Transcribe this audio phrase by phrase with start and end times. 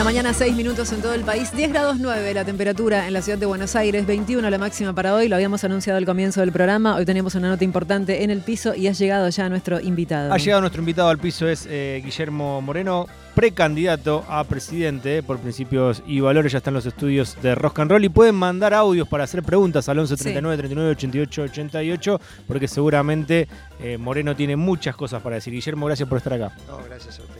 [0.00, 3.20] la mañana, 6 minutos en todo el país, 10 grados 9 la temperatura en la
[3.20, 6.52] ciudad de Buenos Aires, 21 la máxima para hoy, lo habíamos anunciado al comienzo del
[6.52, 10.32] programa, hoy teníamos una nota importante en el piso y ha llegado ya nuestro invitado.
[10.32, 16.02] Ha llegado nuestro invitado al piso, es eh, Guillermo Moreno, precandidato a presidente por principios
[16.06, 19.24] y valores, ya están los estudios de Rock and Roll y pueden mandar audios para
[19.24, 23.48] hacer preguntas al 11 39 39 88 88 porque seguramente
[23.80, 25.52] eh, Moreno tiene muchas cosas para decir.
[25.52, 26.52] Guillermo, gracias por estar acá.
[26.66, 27.39] No, gracias a ustedes,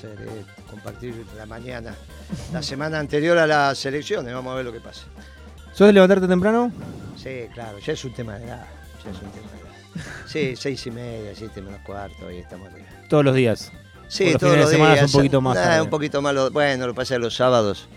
[0.00, 1.94] placer eh, compartir la mañana,
[2.52, 5.02] la semana anterior a las elecciones, vamos a ver lo que pasa.
[5.72, 6.70] ¿Sos de levantarte temprano?
[7.16, 8.66] Sí, claro, ya es un tema de edad,
[9.04, 10.06] ya es un tema de edad.
[10.26, 12.68] Sí, seis y media, siete menos cuarto, ahí estamos.
[13.08, 13.72] Todos los días.
[14.08, 15.02] Sí, los todos los de días.
[15.06, 16.34] un poquito más Nah, un poquito más.
[16.34, 17.88] lo- bueno, lo que pasa es que los sábados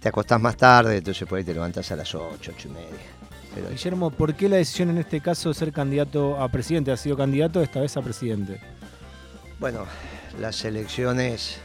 [0.00, 2.88] te acostás más tarde, entonces por ahí te levantás a las 8, 8 y media.
[3.54, 6.92] Pero Guillermo, ¿por qué la decisión en este caso de ser candidato a presidente?
[6.92, 8.60] ¿Ha sido candidato esta vez a presidente?
[9.58, 9.86] bueno,
[10.38, 11.58] las elecciones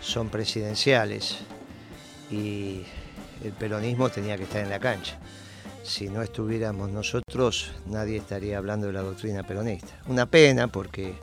[0.00, 1.38] son presidenciales
[2.30, 2.82] y
[3.44, 5.18] el peronismo tenía que estar en la cancha.
[5.82, 9.94] Si no estuviéramos nosotros, nadie estaría hablando de la doctrina peronista.
[10.06, 11.14] Una pena porque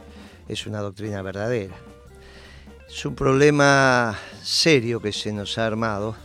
[0.47, 1.75] es una doctrina verdadera.
[2.87, 6.15] Es un problema serio que se nos ha armado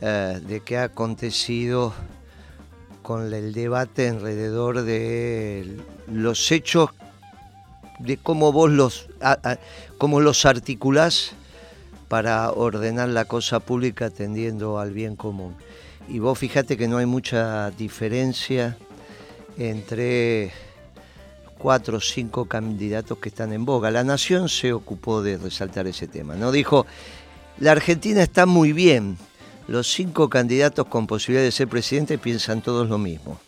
[0.00, 1.92] eh, de que ha acontecido
[3.02, 6.90] con el debate alrededor de los hechos,
[8.00, 9.08] de cómo vos los,
[9.98, 11.32] cómo los articulás
[12.08, 15.54] para ordenar la cosa pública atendiendo al bien común.
[16.08, 18.76] Y vos fíjate que no hay mucha diferencia
[19.56, 20.50] entre
[21.58, 23.90] cuatro o cinco candidatos que están en boga.
[23.90, 26.34] La Nación se ocupó de resaltar ese tema.
[26.34, 26.86] No dijo,
[27.58, 29.18] la Argentina está muy bien.
[29.68, 33.38] Los cinco candidatos con posibilidad de ser presidente piensan todos lo mismo.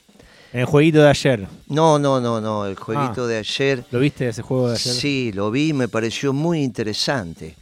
[0.53, 2.67] En el jueguito de ayer, No, no, no, no.
[2.67, 3.27] El jueguito Ah.
[3.27, 3.85] de ayer.
[3.91, 4.95] ¿lo viste ese juego de ayer?
[4.95, 7.57] Sí, lo vi, me pareció muy interesante.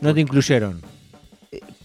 [0.00, 0.80] No te incluyeron.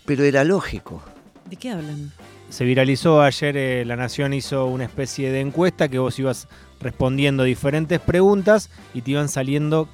[0.06, 1.04] Pero era lógico.
[1.50, 2.12] ¿De qué hablan?
[2.50, 6.48] Se viralizó ayer, eh, La Nación hizo una especie de encuesta que vos ibas
[6.80, 9.90] respondiendo diferentes preguntas y te iban saliendo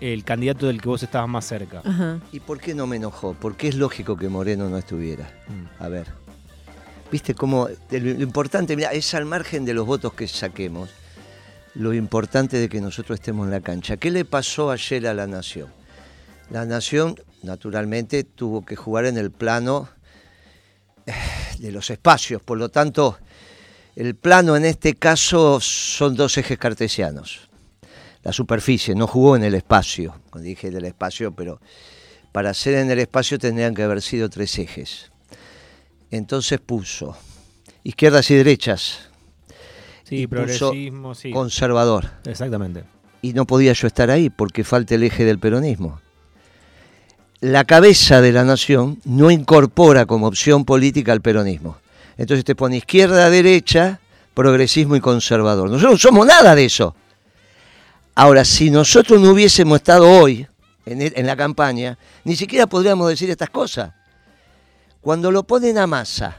[0.00, 1.80] el candidato del que vos estabas más cerca.
[1.84, 2.18] Ajá.
[2.32, 3.34] ¿Y por qué no me enojó?
[3.38, 5.30] Porque es lógico que Moreno no estuviera.
[5.48, 5.82] Mm.
[5.82, 6.06] A ver.
[7.10, 7.68] ¿Viste cómo?
[7.90, 10.90] lo importante, mira, es al margen de los votos que saquemos,
[11.74, 13.96] lo importante de que nosotros estemos en la cancha.
[13.96, 15.68] ¿Qué le pasó ayer a la Nación?
[16.50, 19.88] La Nación, naturalmente, tuvo que jugar en el plano
[21.06, 21.12] eh,
[21.60, 23.18] de los espacios, por lo tanto,
[23.94, 27.48] el plano en este caso son dos ejes cartesianos.
[28.24, 31.60] La superficie, no jugó en el espacio, cuando dije del espacio, pero
[32.32, 35.12] para ser en el espacio tendrían que haber sido tres ejes.
[36.10, 37.16] Entonces puso
[37.84, 39.08] izquierdas y derechas,
[40.04, 41.30] Sí, Y puso progresismo, sí.
[41.32, 42.08] conservador.
[42.26, 42.84] Exactamente.
[43.22, 46.00] Y no podía yo estar ahí porque falta el eje del peronismo.
[47.40, 51.78] La cabeza de la nación no incorpora como opción política al peronismo.
[52.16, 54.00] Entonces te pone izquierda, derecha,
[54.32, 55.68] progresismo y conservador.
[55.68, 56.94] Nosotros no somos nada de eso.
[58.14, 60.46] Ahora, si nosotros no hubiésemos estado hoy
[60.86, 63.92] en, el- en la campaña, ni siquiera podríamos decir estas cosas.
[65.06, 66.36] Cuando lo ponen a masa,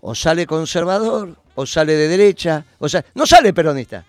[0.00, 4.06] o sale conservador, o sale de derecha, o sea, no sale peronista.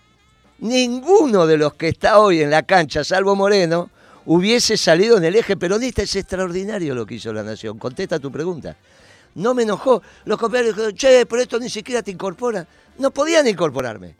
[0.60, 3.90] Ninguno de los que está hoy en la cancha, salvo Moreno,
[4.24, 6.00] hubiese salido en el eje peronista.
[6.00, 7.78] Es extraordinario lo que hizo la Nación.
[7.78, 8.78] Contesta tu pregunta.
[9.34, 10.00] No me enojó.
[10.24, 12.66] Los compañeros dijeron, che, pero esto ni siquiera te incorpora.
[12.96, 14.16] No podían incorporarme.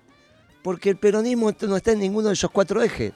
[0.62, 3.14] Porque el peronismo no está en ninguno de esos cuatro ejes.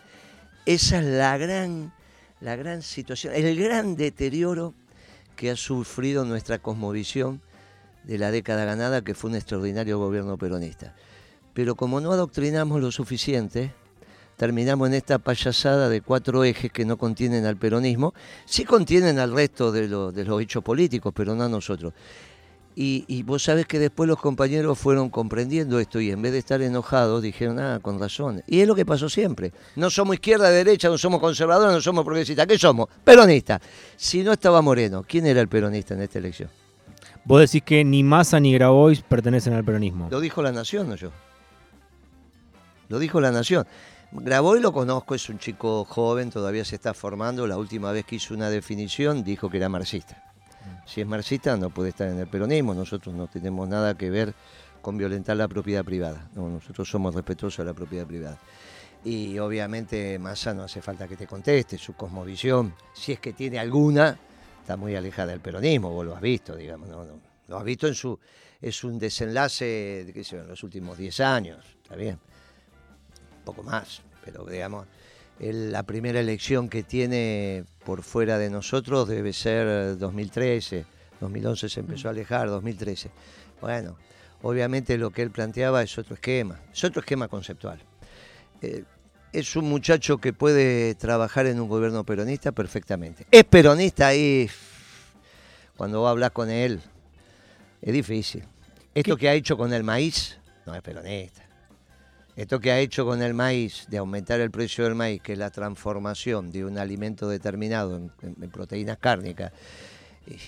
[0.65, 1.93] Esa es la gran,
[2.41, 4.72] la gran situación, el gran deterioro
[5.37, 7.41] que ha sufrido nuestra cosmovisión
[8.05, 10.95] de la década ganada, que fue un extraordinario gobierno peronista.
[11.55, 13.73] Pero como no adoctrinamos lo suficiente,
[14.37, 18.15] terminamos en esta payasada de cuatro ejes que no contienen al peronismo,
[18.45, 21.93] sí contienen al resto de, lo- de los hechos políticos, pero no a nosotros.
[22.79, 26.39] Y, y vos sabés que después los compañeros fueron comprendiendo esto y en vez de
[26.39, 28.43] estar enojados dijeron, ah, con razón.
[28.47, 29.53] Y es lo que pasó siempre.
[29.77, 32.47] No somos izquierda, derecha, no somos conservadores, no somos progresistas.
[32.47, 32.89] ¿Qué somos?
[33.03, 33.63] Peronistas.
[33.97, 36.51] Si no estaba Moreno, ¿quién era el peronista en esta elección?
[37.25, 40.09] Vos decís que ni Massa ni Grabois pertenecen al peronismo.
[40.11, 41.11] Lo dijo la Nación, no yo.
[42.89, 43.67] Lo dijo la Nación.
[44.13, 47.47] Graboy lo conozco, es un chico joven, todavía se está formando.
[47.47, 50.22] La última vez que hizo una definición dijo que era marxista.
[50.86, 52.74] Si es marxista no puede estar en el peronismo.
[52.74, 54.34] Nosotros no tenemos nada que ver
[54.83, 56.28] con violentar la propiedad privada.
[56.34, 58.39] No, nosotros somos respetuosos de la propiedad privada.
[59.04, 63.59] Y obviamente Massa no hace falta que te conteste, su cosmovisión, si es que tiene
[63.59, 64.18] alguna,
[64.60, 67.86] está muy alejada del peronismo, vos lo has visto, digamos, no, no, lo has visto
[67.86, 68.19] en su,
[68.60, 72.19] es un desenlace, qué sé yo, en los últimos 10 años, está bien,
[73.39, 74.86] un poco más, pero digamos,
[75.38, 80.86] la primera elección que tiene por fuera de nosotros debe ser 2013,
[81.21, 83.10] 2011 se empezó a alejar, 2013.
[83.60, 83.97] Bueno,
[84.42, 87.80] obviamente lo que él planteaba es otro esquema, es otro esquema conceptual.
[88.62, 88.84] Eh,
[89.33, 93.27] es un muchacho que puede trabajar en un gobierno peronista perfectamente.
[93.30, 94.48] Es peronista y
[95.77, 96.80] cuando vos hablas con él,
[97.83, 98.44] es difícil.
[98.94, 101.46] Esto que ha hecho con el maíz, no es peronista.
[102.36, 105.38] Esto que ha hecho con el maíz, de aumentar el precio del maíz, que es
[105.38, 109.53] la transformación de un alimento determinado en, proteínas cárnicas,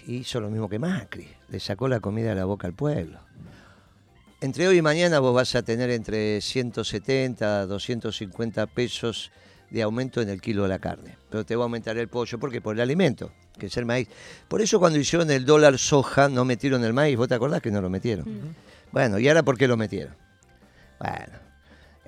[0.06, 3.18] hizo lo mismo que Macri, le sacó la comida de la boca al pueblo.
[4.42, 9.32] Entre hoy y mañana vos vas a tener entre 170 a 250 pesos
[9.70, 12.38] de aumento en el kilo de la carne, pero te va a aumentar el pollo,
[12.38, 14.08] porque Por el alimento, que es el maíz.
[14.46, 17.70] Por eso cuando hicieron el dólar soja no metieron el maíz, ¿vos te acordás que
[17.70, 18.26] no lo metieron?
[18.92, 20.14] Bueno, ¿y ahora por qué lo metieron?
[21.00, 21.47] Bueno,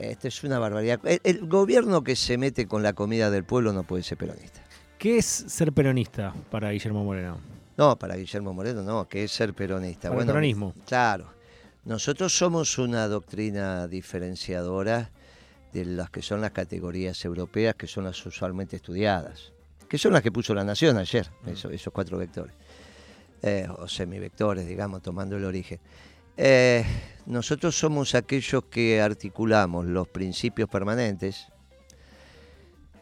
[0.01, 1.01] esto es una barbaridad.
[1.05, 4.61] El, gobierno que se mete con la comida del pueblo no puede ser peronista.
[4.99, 7.39] ¿Qué es ser peronista para Guillermo Moreno?
[7.77, 10.09] No, para Guillermo Moreno no, ¿qué es ser peronista?
[10.09, 10.75] Para el peronismo.
[10.87, 11.33] Claro.
[11.85, 15.11] Nosotros somos una doctrina diferenciadora
[15.73, 19.53] de las que son las categorías europeas, que son las usualmente estudiadas,
[19.89, 22.55] que son las que puso la Nación ayer, esos, cuatro vectores,
[23.43, 25.81] eh, o semivectores, digamos, tomando el origen.
[26.37, 26.85] Eh,
[27.31, 31.47] nosotros somos aquellos que articulamos los principios permanentes.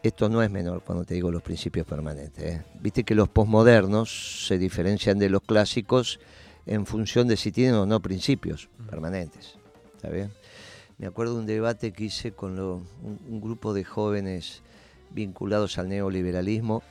[0.03, 2.43] Esto no es menor cuando te digo los principios permanentes.
[2.43, 2.63] ¿eh?
[2.79, 6.19] Viste que los posmodernos se diferencian de los clásicos
[6.67, 9.57] en función de si tienen o no principios permanentes.
[9.95, 10.31] ¿Está bien?
[10.99, 14.61] Me acuerdo de un debate que hice con un, grupo de jóvenes
[15.09, 16.83] vinculados al neoliberalismo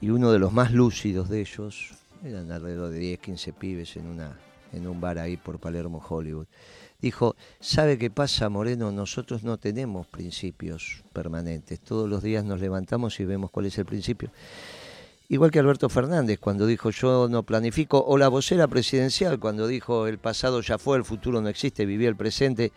[0.00, 1.90] y uno de los más lúcidos de ellos,
[2.24, 4.38] eran alrededor de 10, 15 pibes en, una,
[4.76, 6.46] en un bar ahí por Palermo, Hollywood,
[7.00, 8.92] dijo, ¿sabe qué pasa, Moreno?
[8.92, 11.80] Nosotros no tenemos principios permanentes.
[11.80, 14.30] Todos los días nos levantamos y vemos cuál es el principio.
[15.28, 20.06] Igual que Alberto Fernández cuando dijo yo no planifico, o la vocera presidencial cuando dijo
[20.06, 22.72] el pasado ya fue, el futuro no existe, vivía el presente.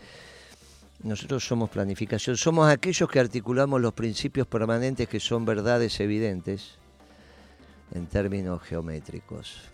[1.03, 6.71] Nosotros somos planificación, somos aquellos que articulamos los principios permanentes que son verdades evidentes
[7.93, 9.69] en términos geométricos.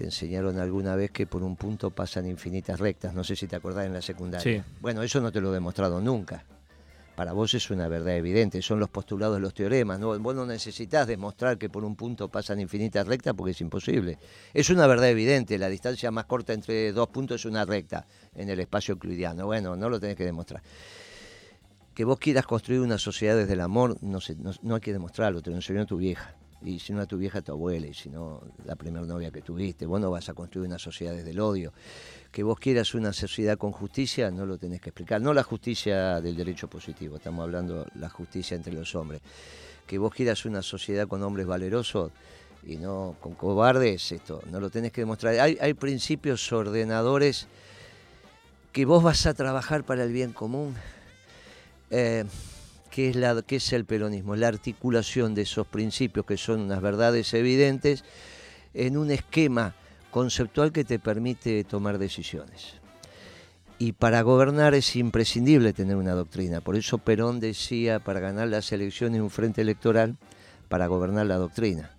[0.00, 3.54] Te enseñaron alguna vez que por un punto pasan infinitas rectas, no sé si te
[3.54, 4.64] acordás en la secundaria.
[4.80, 6.42] Bueno, eso no te lo he demostrado nunca
[7.16, 10.18] para vos es una verdad evidente, son los postulados de los teoremas, ¿no?
[10.18, 14.18] vos no necesitas demostrar que por un punto pasan infinitas rectas porque es imposible.
[14.54, 18.48] Es una verdad evidente, la distancia más corta entre dos puntos es una recta en
[18.48, 20.62] el espacio euclidiano, bueno, no lo tenés que demostrar.
[21.92, 25.42] Que vos quieras construir una sociedad desde el amor, no, no, no hay que demostrarlo,
[25.42, 28.10] te lo enseñó tu vieja y si no a tu vieja, tu abuela, y si
[28.10, 31.40] no la primera novia que tuviste, vos no vas a construir una sociedad desde el
[31.40, 31.72] odio.
[32.30, 35.20] Que vos quieras una sociedad con justicia, no lo tenés que explicar.
[35.20, 39.22] No la justicia del derecho positivo, estamos hablando la justicia entre los hombres.
[39.86, 42.12] Que vos quieras una sociedad con hombres valerosos
[42.66, 45.38] y no con cobardes, esto no lo tenés que demostrar.
[45.40, 47.48] Hay, hay principios ordenadores
[48.72, 50.76] que vos vas a trabajar para el bien común.
[51.90, 52.24] Eh,
[52.90, 54.34] ¿Qué es, la, es el peronismo?
[54.34, 58.04] La articulación de esos principios que son unas verdades evidentes
[58.74, 59.74] en un esquema
[60.10, 62.74] conceptual que te permite tomar decisiones.
[63.78, 66.60] Y para gobernar es imprescindible tener una doctrina.
[66.60, 70.18] Por eso Perón decía, para ganar las elecciones un frente electoral,
[70.68, 71.96] para gobernar la doctrina.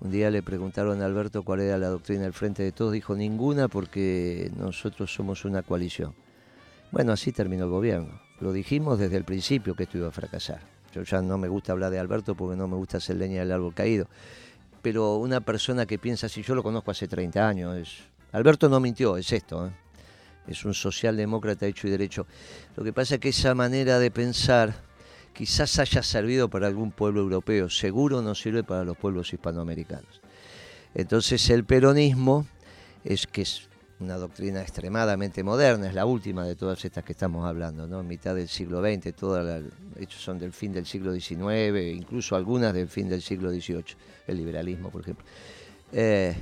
[0.00, 3.14] Un día le preguntaron a Alberto cuál era la doctrina del frente de todos, dijo
[3.14, 6.14] ninguna porque nosotros somos una coalición.
[6.90, 8.20] Bueno, así terminó el gobierno.
[8.40, 10.60] Lo dijimos desde el principio que esto iba a fracasar.
[10.94, 13.52] Yo ya no me gusta hablar de Alberto porque no me gusta hacer leña del
[13.52, 14.08] árbol caído.
[14.82, 18.02] Pero una persona que piensa así, yo lo conozco hace 30 años.
[18.32, 19.66] Alberto no mintió, es esto.
[19.66, 19.70] ¿eh?
[20.48, 22.26] Es un socialdemócrata hecho y derecho.
[22.76, 24.74] Lo que pasa es que esa manera de pensar
[25.34, 27.68] quizás haya servido para algún pueblo europeo.
[27.68, 30.20] Seguro no sirve para los pueblos hispanoamericanos.
[30.94, 32.46] Entonces el peronismo
[33.04, 33.69] es que es
[34.00, 38.02] una doctrina extremadamente moderna, es la última de todas estas que estamos hablando, ¿no?
[38.02, 39.62] mitad del siglo XX, todas
[39.98, 43.84] hechos son del fin del siglo XIX, incluso algunas del fin del siglo XVIII,
[44.26, 45.24] el liberalismo, por ejemplo.
[45.92, 46.34] Eh,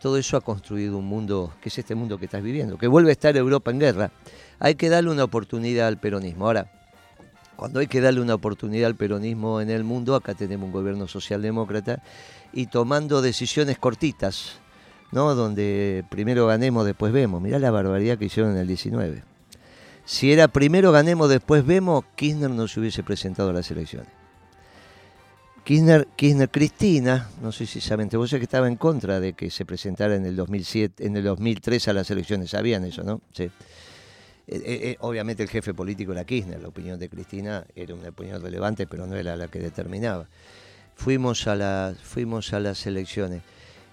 [0.00, 3.10] todo eso ha construido un mundo, que es este mundo que estás viviendo, que vuelve
[3.10, 4.10] a estar Europa en guerra.
[4.58, 6.46] Hay que darle una oportunidad al peronismo.
[6.46, 6.70] Ahora,
[7.56, 11.08] cuando hay que darle una oportunidad al peronismo en el mundo, acá tenemos un gobierno
[11.08, 12.02] socialdemócrata
[12.52, 14.60] y tomando decisiones cortitas,
[15.14, 15.34] ¿no?
[15.36, 17.40] Donde primero ganemos, después vemos.
[17.40, 19.22] Mirá la barbaridad que hicieron en el 19.
[20.04, 24.08] Si era primero ganemos, después vemos, Kirchner no se hubiese presentado a las elecciones.
[25.62, 29.64] Kirchner, Kirchner Cristina, no sé si saben, vos que estaba en contra de que se
[29.64, 33.22] presentara en el 2007, en el 2003 a las elecciones, sabían eso, ¿no?
[33.32, 33.44] Sí.
[33.44, 33.50] Eh,
[34.46, 38.42] eh, eh, obviamente el jefe político era Kirchner, la opinión de Cristina era una opinión
[38.42, 40.28] relevante, pero no era la que determinaba.
[40.96, 43.42] Fuimos a las, fuimos a las elecciones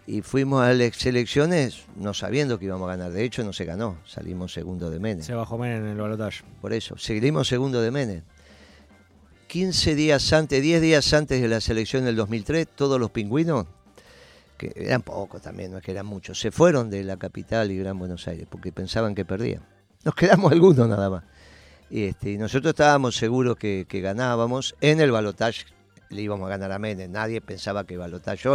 [0.08, 3.12] y fuimos a las elecciones no sabiendo que íbamos a ganar.
[3.12, 5.24] De hecho, no se ganó, salimos segundo de Menem.
[5.24, 6.43] Se bajó Menem en el balotaje.
[6.62, 8.24] Por eso, seguimos segundo de Menem.
[9.48, 13.65] 15 días antes, 10 días antes de la selección del 2003, todos los pingüinos,
[14.58, 17.77] que eran pocos también, no es que eran muchos, se fueron de la capital y
[17.77, 19.62] Gran Buenos Aires porque pensaban que perdían.
[20.05, 21.24] Nos quedamos algunos nada más.
[21.89, 24.75] Y, este, nosotros estábamos seguros que, ganábamos.
[24.79, 25.65] En el balotaje
[26.10, 27.12] le íbamos a ganar a Menem.
[27.12, 28.48] Nadie pensaba que balotaje.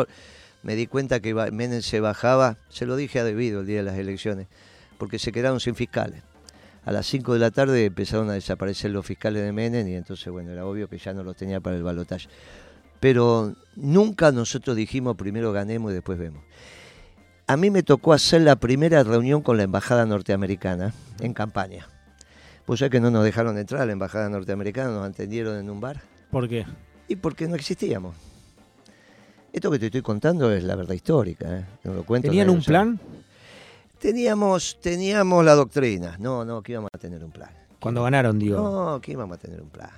[0.67, 3.83] Me di cuenta que Menem se bajaba, se lo dije a debido el día de
[3.85, 4.49] las elecciones,
[4.99, 6.25] porque se quedaron sin fiscales.
[6.85, 10.27] A las 5 de la tarde empezaron a desaparecer los fiscales de Menem y entonces,
[10.33, 12.27] bueno, era obvio que ya no los tenía para el balotaje.
[12.99, 16.43] Pero nunca nosotros dijimos primero ganemos y después vemos.
[17.47, 21.87] A mí me tocó hacer la primera reunión con la embajada norteamericana en campaña.
[22.65, 25.79] Pues ya que no nos dejaron entrar a la embajada norteamericana, nos atendieron en un
[25.79, 26.03] bar.
[26.33, 26.67] ¿Por qué?
[27.07, 28.17] Y porque no existíamos.
[29.57, 31.61] Esto que te estoy contando es la verdad histórica.
[31.61, 31.65] ¿eh?
[31.85, 33.01] lo cuento ¿Tenían un plan?
[33.99, 36.15] Teníamos, teníamos la doctrina.
[36.21, 37.49] No, no, que íbamos a tener un plan.
[37.81, 38.59] Cuando ganaron, digo.
[38.61, 39.89] No, que íbamos a tener un plan.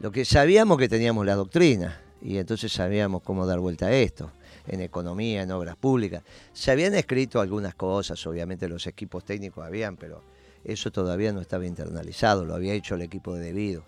[0.00, 4.32] Lo que sabíamos que teníamos la doctrina y entonces sabíamos cómo dar vuelta a esto
[4.66, 6.22] en economía, en obras públicas.
[6.54, 10.22] Se habían escrito algunas cosas, obviamente los equipos técnicos habían, pero
[10.64, 13.84] eso todavía no estaba internalizado, lo había hecho el equipo de debido,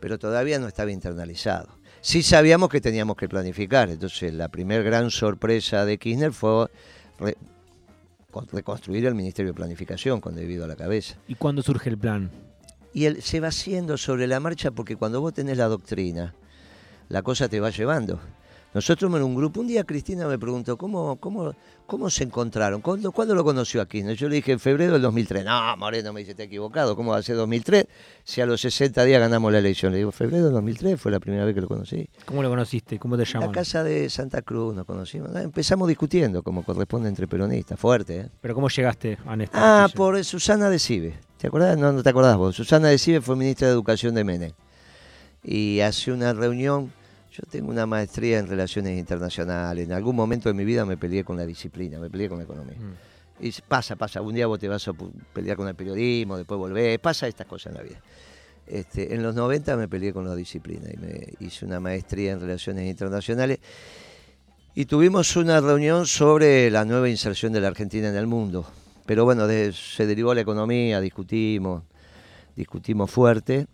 [0.00, 1.68] pero todavía no estaba internalizado.
[2.00, 6.68] Sí sabíamos que teníamos que planificar, entonces la primera gran sorpresa de Kirchner fue
[8.52, 11.16] reconstruir el Ministerio de Planificación con debido a la cabeza.
[11.28, 12.30] ¿Y cuándo surge el plan?
[12.92, 16.34] Y él se va haciendo sobre la marcha porque cuando vos tenés la doctrina,
[17.08, 18.20] la cosa te va llevando.
[18.72, 21.54] Nosotros en un grupo, un día Cristina me preguntó, ¿cómo, cómo,
[21.86, 22.80] cómo se encontraron?
[22.80, 24.02] ¿Cuándo, lo conoció aquí?
[24.14, 25.44] Yo le dije, en febrero del 2003.
[25.44, 26.96] No, Moreno me dice, está equivocado.
[26.96, 27.86] ¿Cómo va a ser 2003
[28.24, 29.92] si a los 60 días ganamos la elección?
[29.92, 32.08] Le digo, febrero del 2003 fue la primera vez que lo conocí.
[32.24, 32.98] ¿Cómo lo conociste?
[32.98, 33.48] ¿Cómo te llamas?
[33.48, 35.30] La casa de Santa Cruz nos conocimos.
[35.34, 38.16] Ah, empezamos discutiendo, como corresponde entre peronistas, fuerte.
[38.20, 38.28] ¿eh?
[38.40, 39.60] ¿Pero cómo llegaste a Néstor?
[39.62, 41.14] Ah, por Susana de Cibe.
[41.38, 41.76] ¿Te acordás?
[41.76, 42.56] No, no te acordás vos.
[42.56, 44.52] Susana de Cibe fue ministra de Educación de Menem.
[45.42, 46.90] Y hace una reunión
[47.34, 49.84] yo tengo una maestría en relaciones internacionales.
[49.86, 52.44] En algún momento de mi vida me peleé con la disciplina, me peleé con la
[52.44, 52.76] economía.
[52.78, 53.44] Mm.
[53.44, 54.20] Y pasa, pasa.
[54.20, 54.92] Un día vos te vas a
[55.32, 57.00] pelear con el periodismo, después volvés.
[57.00, 58.00] Pasa estas cosas en la vida.
[58.68, 62.40] Este, en los 90 me peleé con la disciplina y me hice una maestría en
[62.40, 63.58] relaciones internacionales.
[64.76, 68.64] Y tuvimos una reunión sobre la nueva inserción de la Argentina en el mundo.
[69.06, 71.82] Pero bueno, se derivó la economía, discutimos,
[72.54, 73.66] discutimos fuerte.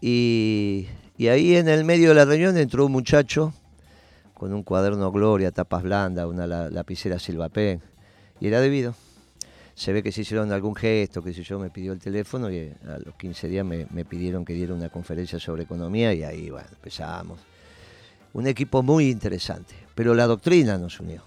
[0.00, 0.86] Y
[1.18, 3.52] y ahí en el medio de la reunión entró un muchacho
[4.34, 7.82] con un cuaderno Gloria, tapas blandas, una lapicera Silva Pen,
[8.40, 8.94] y era debido.
[9.74, 12.72] Se ve que se hicieron algún gesto, que sé yo, me pidió el teléfono y
[12.86, 16.50] a los 15 días me, me pidieron que diera una conferencia sobre economía y ahí,
[16.50, 17.40] bueno, empezamos.
[18.32, 21.24] Un equipo muy interesante, pero la doctrina nos unió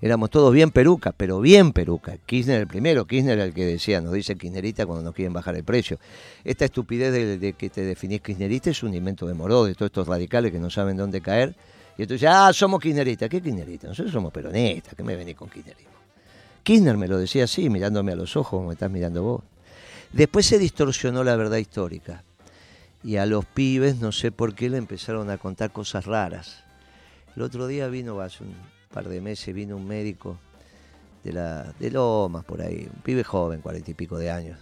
[0.00, 2.16] éramos todos bien peruca, pero bien peruca.
[2.24, 5.64] Kirchner el primero, Kirchner el que decía, nos dice Kirchnerita cuando nos quieren bajar el
[5.64, 5.98] precio.
[6.44, 10.08] Esta estupidez de, que te definís Kirchnerista es un invento de Moró, de todos estos
[10.08, 11.54] radicales que no saben dónde caer.
[11.98, 13.28] Y entonces, ah, somos Kirchneristas.
[13.28, 13.90] ¿Qué Kirchneristas?
[13.90, 15.90] Nosotros somos peronistas, ¿qué me venís con Kirchnerismo?
[16.62, 19.42] Kirchner me lo decía así, mirándome a los ojos como me estás mirando vos.
[20.12, 22.24] Después se distorsionó la verdad histórica.
[23.02, 26.64] Y a los pibes, no sé por qué, le empezaron a contar cosas raras.
[27.34, 28.54] El otro día vino hace un,
[28.90, 30.36] par de meses vino un médico
[31.22, 34.58] de, la, de Lomas, por ahí, un pibe joven, cuarenta y pico de años,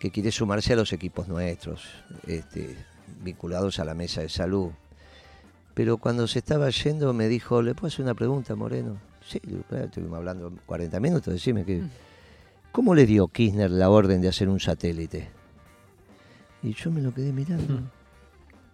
[0.00, 1.84] que quiere sumarse a los equipos nuestros,
[2.26, 2.76] este,
[3.22, 4.70] vinculados a la mesa de salud.
[5.74, 8.98] Pero cuando se estaba yendo me dijo, ¿le puedo hacer una pregunta, Moreno?
[9.24, 11.82] Sí, estuvimos hablando 40 minutos, decime que...
[12.72, 15.28] ¿Cómo le dio Kirchner la orden de hacer un satélite?
[16.62, 17.80] Y yo me lo quedé mirando.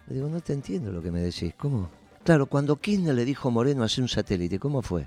[0.07, 1.53] Le digo, no te entiendo lo que me decís.
[1.57, 1.91] ¿Cómo?
[2.29, 5.07] Claro, cuando Kirchner le dijo a Moreno hacer un satélite, ¿cómo fue?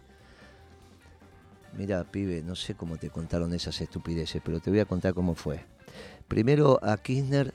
[1.78, 5.36] Mira, pibe, no sé cómo te contaron esas estupideces, pero te voy a contar cómo
[5.36, 5.64] fue.
[6.28, 7.54] Primero a Kirchner,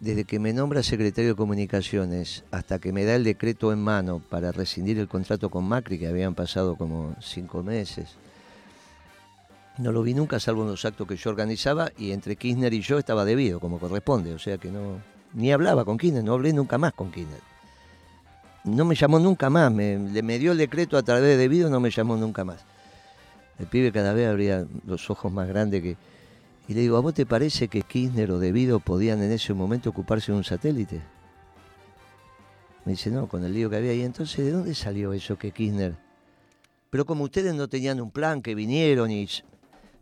[0.00, 4.20] desde que me nombra secretario de Comunicaciones hasta que me da el decreto en mano
[4.28, 8.16] para rescindir el contrato con Macri, que habían pasado como cinco meses,
[9.78, 12.80] no lo vi nunca, salvo en los actos que yo organizaba, y entre Kirchner y
[12.80, 14.96] yo estaba debido, como corresponde, o sea que no,
[15.32, 17.51] ni hablaba con Kirchner, no hablé nunca más con Kirchner
[18.64, 21.90] no me llamó nunca más, me, dio el decreto a través de debido, no me
[21.90, 22.60] llamó nunca más.
[23.58, 25.96] El pibe cada vez abría los ojos más grandes que...
[26.68, 29.90] Y le digo, ¿a vos te parece que Kirchner o Debido podían en ese momento
[29.90, 31.02] ocuparse de un satélite?
[32.84, 33.94] Me dice, no, con el lío que había.
[33.94, 35.96] Y entonces, ¿de dónde salió eso que Kirchner?
[36.88, 39.28] Pero como ustedes no tenían un plan, que vinieron y...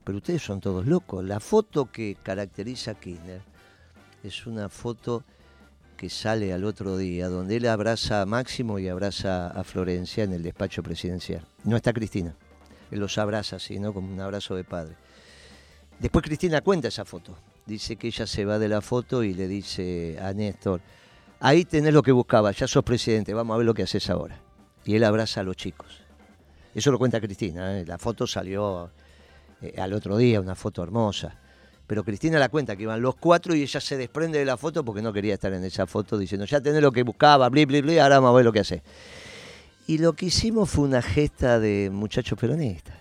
[0.04, 1.24] pero ustedes son todos locos.
[1.24, 3.40] La foto que caracteriza a Kirchner
[4.22, 5.24] es una foto
[6.00, 10.32] que sale al otro día, donde él abraza a Máximo y abraza a Florencia en
[10.32, 11.44] el despacho presidencial.
[11.64, 12.34] No está Cristina.
[12.90, 13.92] Él los abraza así, ¿no?
[13.92, 14.94] Como un abrazo de padre.
[15.98, 17.36] Después Cristina cuenta esa foto.
[17.66, 20.80] Dice que ella se va de la foto y le dice a Néstor,
[21.38, 24.40] ahí tenés lo que buscaba, ya sos presidente, vamos a ver lo que haces ahora.
[24.86, 26.00] Y él abraza a los chicos.
[26.74, 27.78] Eso lo cuenta Cristina.
[27.78, 27.84] ¿eh?
[27.84, 28.90] La foto salió
[29.60, 31.38] eh, al otro día, una foto hermosa.
[31.90, 34.84] Pero Cristina la cuenta que iban los cuatro y ella se desprende de la foto
[34.84, 37.80] porque no quería estar en esa foto diciendo, ya tenés lo que buscaba, bli, bli,
[37.80, 38.84] bli, ahora vamos a ver lo que hace.
[39.88, 42.94] Y lo que hicimos fue una gesta de muchachos peronistas.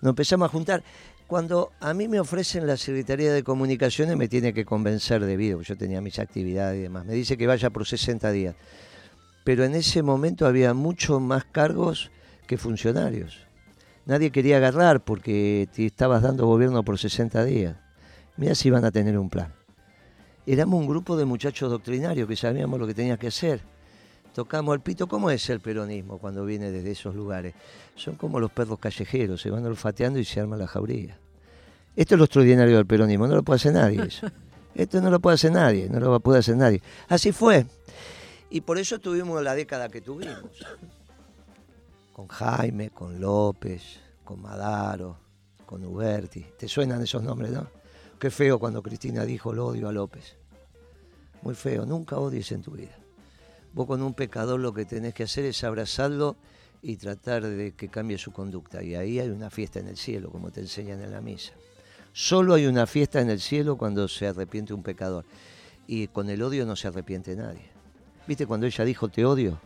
[0.00, 0.84] Nos empezamos a juntar.
[1.26, 5.76] Cuando a mí me ofrecen la Secretaría de Comunicaciones me tiene que convencer debido, yo
[5.76, 7.06] tenía mis actividades y demás.
[7.06, 8.54] Me dice que vaya por 60 días.
[9.42, 12.12] Pero en ese momento había muchos más cargos
[12.46, 13.38] que funcionarios.
[14.06, 17.89] Nadie quería agarrar porque te estabas dando gobierno por 60 días.
[18.40, 19.52] Mira si iban a tener un plan.
[20.46, 23.60] Éramos un grupo de muchachos doctrinarios que sabíamos lo que tenía que hacer.
[24.34, 25.06] Tocamos el pito.
[25.08, 27.52] ¿Cómo es el peronismo cuando viene desde esos lugares?
[27.96, 31.18] Son como los perros callejeros, se van olfateando y se arma la jauría.
[31.94, 34.26] Esto es lo extraordinario del peronismo, no lo puede hacer nadie eso.
[34.74, 36.80] Esto no lo puede hacer nadie, no lo puede hacer nadie.
[37.10, 37.66] Así fue.
[38.48, 40.64] Y por eso tuvimos la década que tuvimos
[42.14, 45.18] con Jaime, con López, con Madaro,
[45.66, 46.46] con Uberti.
[46.58, 47.79] ¿Te suenan esos nombres, no?
[48.20, 50.36] Qué feo cuando Cristina dijo lo odio a López.
[51.40, 52.94] Muy feo, nunca odies en tu vida.
[53.72, 56.36] Vos con un pecador lo que tenés que hacer es abrazarlo
[56.82, 58.82] y tratar de que cambie su conducta.
[58.82, 61.54] Y ahí hay una fiesta en el cielo, como te enseñan en la misa.
[62.12, 65.24] Solo hay una fiesta en el cielo cuando se arrepiente un pecador.
[65.86, 67.70] Y con el odio no se arrepiente nadie.
[68.26, 69.58] ¿Viste cuando ella dijo te odio?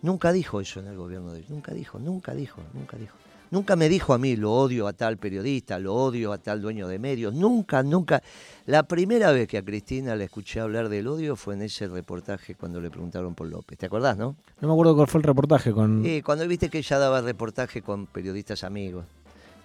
[0.00, 3.21] Nunca dijo eso en el gobierno de él, nunca dijo, nunca dijo, nunca dijo.
[3.52, 6.88] Nunca me dijo a mí, lo odio a tal periodista, lo odio a tal dueño
[6.88, 8.22] de medios, nunca, nunca.
[8.64, 12.54] La primera vez que a Cristina le escuché hablar del odio fue en ese reportaje
[12.54, 13.76] cuando le preguntaron por López.
[13.76, 14.36] ¿Te acordás, no?
[14.58, 16.02] No me acuerdo cuál fue el reportaje con...
[16.02, 19.04] Sí, cuando viste que ella daba reportaje con periodistas amigos.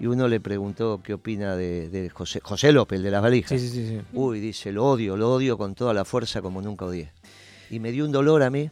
[0.02, 3.58] Y uno le preguntó qué opina de, José, José López, el de las valijas.
[3.58, 6.84] Sí, sí, sí, Uy, dice, lo odio, lo odio con toda la fuerza como nunca
[6.84, 7.14] odié.
[7.70, 8.70] Y me dio un dolor a mí,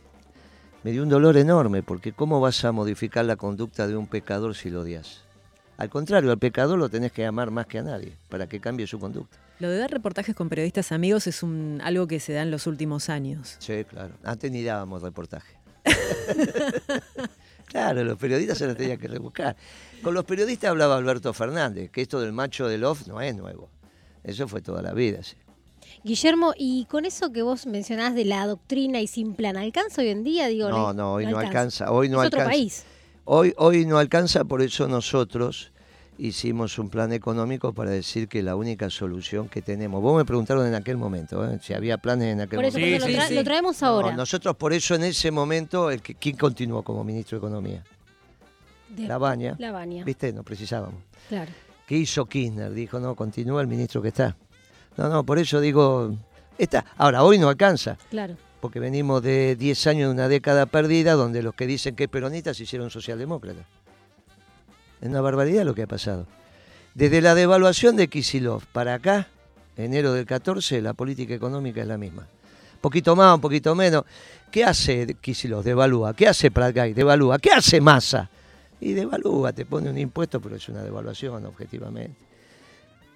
[0.85, 4.53] me dio un dolor enorme, porque ¿cómo vas a modificar la conducta de un pecador
[4.53, 5.23] si lo odias?
[5.77, 8.85] Al contrario, al pecador lo tenés que amar más que a nadie, para que cambie
[8.85, 9.35] su conducta.
[9.57, 12.67] Lo de dar reportajes con periodistas amigos es un, algo que se da en los
[12.67, 13.55] últimos años.
[13.57, 14.13] Sí, claro.
[14.23, 15.57] Antes ni dábamos reportaje.
[17.65, 19.55] claro, los periodistas se los tenían que rebuscar.
[20.03, 23.71] Con los periodistas hablaba Alberto Fernández, que esto del macho del off no es nuevo.
[24.23, 25.35] Eso fue toda la vida, sí.
[26.05, 30.09] Guillermo, y con eso que vos mencionás de la doctrina y sin plan, ¿alcanza hoy
[30.09, 30.45] en día?
[30.45, 31.91] Digo, no, no, hoy no, alcanza.
[31.91, 32.45] Hoy no es alcanza.
[32.45, 32.85] otro país.
[33.23, 35.71] Hoy, hoy no alcanza, por eso nosotros
[36.19, 39.99] hicimos un plan económico para decir que la única solución que tenemos.
[39.99, 41.57] Vos me preguntaron en aquel momento ¿eh?
[41.59, 43.07] si había planes en aquel por eso, momento.
[43.33, 44.15] lo, traemos ahora.
[44.15, 47.83] nosotros por eso en ese momento, el que, ¿quién continuó como ministro de Economía?
[48.95, 49.55] la Baña.
[49.57, 50.03] La Baña.
[50.05, 50.31] ¿Viste?
[50.31, 51.01] No precisábamos.
[51.27, 51.51] Claro.
[51.87, 52.71] ¿Qué hizo Kirchner?
[52.71, 54.37] Dijo, no, continúa el ministro que está.
[54.97, 56.15] No, no, por eso digo,
[56.57, 57.97] esta, ahora hoy no alcanza.
[58.09, 58.37] Claro.
[58.61, 62.09] Porque venimos de 10 años de una década perdida donde los que dicen que es
[62.09, 63.65] peronista se hicieron socialdemócratas.
[65.01, 66.25] Es una barbaridad lo que ha pasado.
[66.93, 69.27] Desde la devaluación de Kisilov para acá,
[69.75, 72.25] enero del 14, la política económica es la misma.
[72.79, 74.03] Poquito más, un poquito menos.
[74.49, 75.63] ¿Qué hace Kisilov?
[75.63, 76.13] Devalúa.
[76.13, 76.93] ¿Qué hace Pratgay?
[76.93, 77.37] Devalúa.
[77.39, 78.29] ¿Qué hace Massa?
[78.79, 82.15] Y devalúa, te pone un impuesto, pero es una devaluación, objetivamente.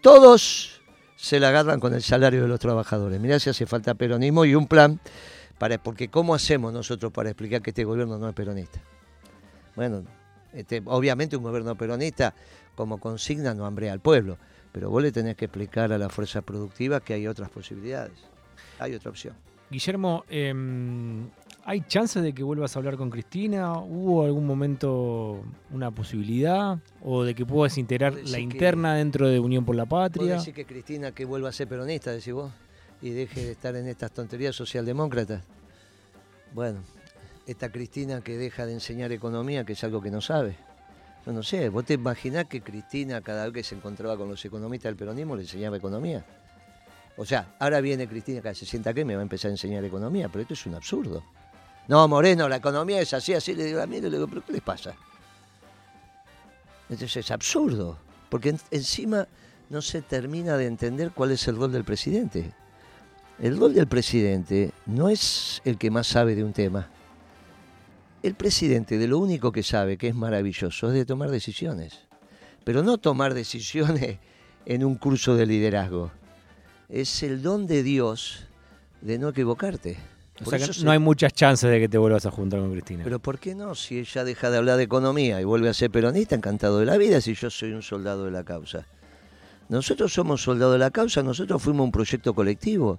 [0.02, 0.79] Todos
[1.22, 3.20] se la agarran con el salario de los trabajadores.
[3.20, 5.02] Mirá si hace falta peronismo y un plan
[5.58, 8.80] para porque cómo hacemos nosotros para explicar que este gobierno no es peronista.
[9.76, 10.06] Bueno,
[10.54, 12.34] este, obviamente un gobierno peronista
[12.74, 14.38] como consigna no hambrea al pueblo,
[14.72, 18.18] pero vos le tenés que explicar a la fuerza productiva que hay otras posibilidades,
[18.80, 19.36] hay otra opción.
[19.70, 21.30] Guillermo, em,
[21.70, 23.78] ¿Hay chances de que vuelvas a hablar con Cristina?
[23.78, 26.80] ¿Hubo algún momento una posibilidad?
[27.00, 30.38] ¿O de que puedas integrar la interna dentro de Unión por la Patria?
[30.38, 32.52] decir que Cristina que vuelva a ser peronista, decís vos?
[33.04, 35.44] Y deje de estar en estas tonterías socialdemócratas.
[36.56, 36.80] Bueno,
[37.46, 40.56] esta Cristina que deja de enseñar economía, que es algo que no sabe.
[41.24, 44.44] Yo no sé, ¿vos te imaginás que Cristina cada vez que se encontraba con los
[44.44, 46.26] economistas del peronismo le enseñaba economía?
[47.16, 49.86] O sea, ahora viene Cristina que se sienta que me va a empezar a enseñar
[49.86, 51.24] economía, pero esto es un absurdo.
[51.90, 53.56] No, Moreno, la economía es así, así.
[53.56, 54.94] Le digo a mí, le digo, ¿pero qué les pasa?
[56.88, 57.98] Entonces es absurdo,
[58.30, 59.28] porque encima
[59.72, 62.54] no se termina de entender cuál es el rol del presidente.
[63.40, 66.88] El rol del presidente no es el que más sabe de un tema.
[68.22, 72.06] El presidente de lo único que sabe, que es maravilloso, es de tomar decisiones.
[72.64, 74.20] pero no tomar decisiones
[74.68, 76.12] en un curso de liderazgo.
[76.88, 78.46] Es el don de Dios
[79.02, 79.98] de no equivocarte.
[80.46, 82.72] O sea que se- no hay muchas chances de que te vuelvas a juntar con
[82.72, 83.04] Cristina.
[83.04, 83.76] Pero ¿por qué no?
[83.76, 86.98] Si ella deja de hablar de economía y vuelve a ser peronista, encantado de la
[86.98, 88.86] vida, si yo soy un soldado de la causa.
[89.68, 92.98] Nosotros somos soldados de la causa, nosotros fuimos un proyecto colectivo.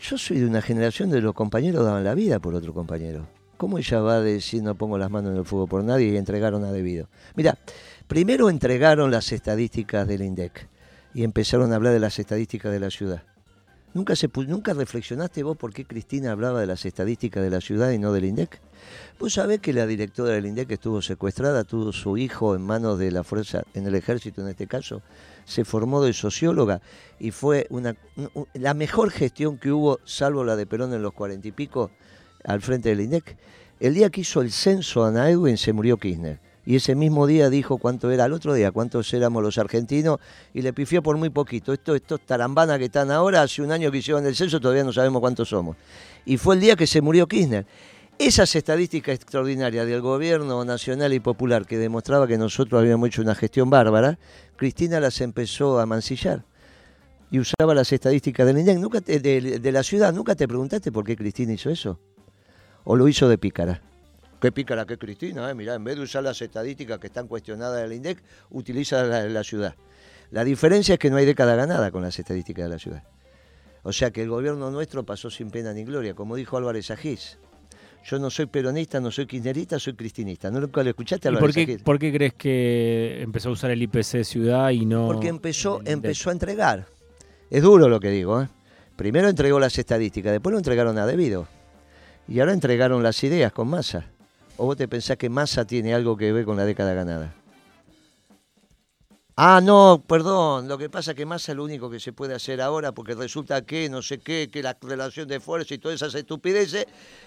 [0.00, 3.26] Yo soy de una generación de los compañeros daban la vida por otro compañero.
[3.56, 6.16] ¿Cómo ella va a decir no pongo las manos en el fuego por nadie y
[6.16, 7.08] entregaron a debido?
[7.34, 7.56] Mira,
[8.06, 10.68] primero entregaron las estadísticas del INDEC
[11.14, 13.22] y empezaron a hablar de las estadísticas de la ciudad.
[13.96, 17.62] ¿Nunca, se, pu- ¿Nunca reflexionaste vos por qué Cristina hablaba de las estadísticas de la
[17.62, 18.60] ciudad y no del INDEC?
[19.18, 23.10] Vos sabés que la directora del INDEC estuvo secuestrada, tuvo su hijo en manos de
[23.10, 25.00] la fuerza, en el ejército en este caso,
[25.46, 26.82] se formó de socióloga
[27.18, 27.68] y fue
[28.52, 31.90] la mejor gestión que hubo, salvo la de Perón en los cuarenta y pico,
[32.44, 33.34] al frente del INDEC.
[33.80, 36.38] El día que hizo el censo a Edwin se murió Kirchner.
[36.66, 40.18] Y ese mismo día dijo cuánto era, al otro día, cuántos éramos los argentinos,
[40.52, 41.72] y le pifió por muy poquito.
[41.72, 44.92] Esto, estos tarambanas que están ahora, hace un año que hicieron el censo, todavía no
[44.92, 45.76] sabemos cuántos somos.
[46.24, 47.66] Y fue el día que se murió Kirchner.
[48.18, 53.36] Esas estadísticas extraordinarias del gobierno nacional y popular que demostraba que nosotros habíamos hecho una
[53.36, 54.18] gestión bárbara,
[54.56, 56.44] Cristina las empezó a mancillar.
[57.30, 59.20] Y usaba las estadísticas nunca de,
[59.60, 60.12] de la ciudad.
[60.12, 62.00] ¿Nunca te preguntaste por qué Cristina hizo eso?
[62.84, 63.82] ¿O lo hizo de pícara?
[64.46, 65.54] Qué pícara que Cristina, eh?
[65.54, 69.42] mirá, en vez de usar las estadísticas que están cuestionadas del INDEC, utiliza la, la
[69.42, 69.74] ciudad.
[70.30, 73.02] La diferencia es que no hay década ganada con las estadísticas de la ciudad.
[73.82, 77.38] O sea que el gobierno nuestro pasó sin pena ni gloria, como dijo Álvarez Agís.
[78.04, 80.48] Yo no soy peronista, no soy kirchnerista, soy cristinista.
[80.48, 81.82] ¿No nunca lo escuchaste a ¿Y por qué, Agís?
[81.82, 85.08] por qué crees que empezó a usar el IPC ciudad y no...?
[85.08, 86.86] Porque empezó, empezó a entregar.
[87.50, 88.42] Es duro lo que digo.
[88.42, 88.48] ¿eh?
[88.94, 91.48] Primero entregó las estadísticas, después lo entregaron a debido.
[92.28, 94.06] Y ahora entregaron las ideas con masa.
[94.56, 97.34] ¿O vos te pensás que masa tiene algo que ver con la década ganada?
[99.38, 100.66] Ah, no, perdón.
[100.66, 103.14] Lo que pasa es que masa es lo único que se puede hacer ahora porque
[103.14, 106.86] resulta que no sé qué, que la relación de fuerza y todas esas estupideces,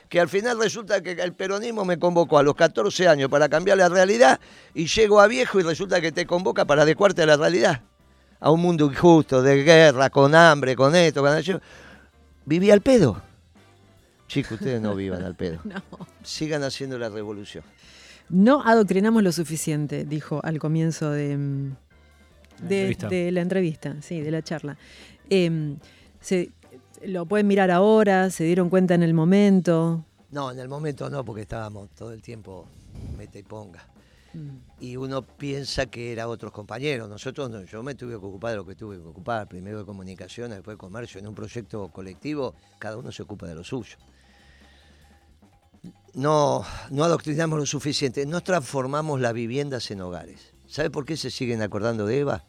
[0.09, 3.77] que al final resulta que el peronismo me convocó a los 14 años para cambiar
[3.77, 4.39] la realidad
[4.73, 7.83] y llego a viejo y resulta que te convoca para adecuarte a la realidad.
[8.39, 11.61] A un mundo injusto, de guerra, con hambre, con esto, con aquello.
[12.45, 13.28] Viví al pedo.
[14.29, 15.59] Chicos, ustedes no vivan al pedo.
[15.65, 15.81] No.
[16.23, 17.63] Sigan haciendo la revolución.
[18.29, 21.75] No adoctrinamos lo suficiente, dijo al comienzo de, mm,
[22.59, 23.09] La entrevista.
[23.09, 24.77] de la entrevista, sí, de la charla.
[25.29, 25.77] Em,
[26.21, 26.51] se-
[27.05, 30.05] lo pueden mirar ahora, se dieron cuenta en el momento.
[30.31, 32.67] No, en el momento no, porque estábamos todo el tiempo
[33.17, 33.83] mete y ponga.
[34.79, 37.09] Y uno piensa que era otros compañeros.
[37.09, 39.47] Nosotros no, yo me tuve que ocupar de lo que tuve que ocupar.
[39.47, 41.19] Primero de comunicación, después de comercio.
[41.19, 43.97] En un proyecto colectivo, cada uno se ocupa de lo suyo.
[46.13, 48.25] No, no adoctrinamos lo suficiente.
[48.25, 50.53] No transformamos las viviendas en hogares.
[50.67, 52.43] ¿Sabe por qué se siguen acordando de Eva?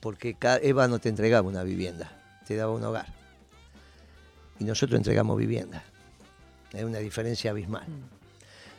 [0.00, 2.10] Porque Eva no te entregaba una vivienda,
[2.46, 3.12] te daba un hogar.
[4.58, 5.82] Y nosotros entregamos vivienda.
[6.72, 7.86] Es una diferencia abismal.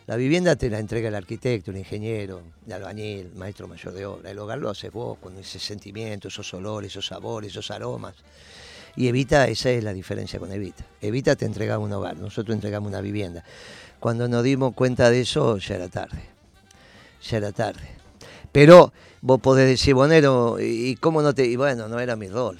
[0.07, 4.05] La vivienda te la entrega el arquitecto, el ingeniero, el albañil, el maestro mayor de
[4.05, 4.31] obra.
[4.31, 8.15] El hogar lo haces vos con ese sentimiento, esos olores, esos sabores, esos aromas.
[8.95, 10.85] Y Evita, esa es la diferencia con Evita.
[11.01, 13.43] Evita te entregaba un hogar, nosotros entregamos una vivienda.
[13.99, 16.21] Cuando nos dimos cuenta de eso, ya era tarde.
[17.23, 17.87] Ya era tarde.
[18.51, 21.45] Pero vos podés decir, Bonero, ¿y cómo no te...?
[21.45, 22.59] Y bueno, no era mi rol.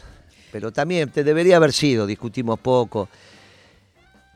[0.52, 3.10] Pero también te debería haber sido, discutimos poco.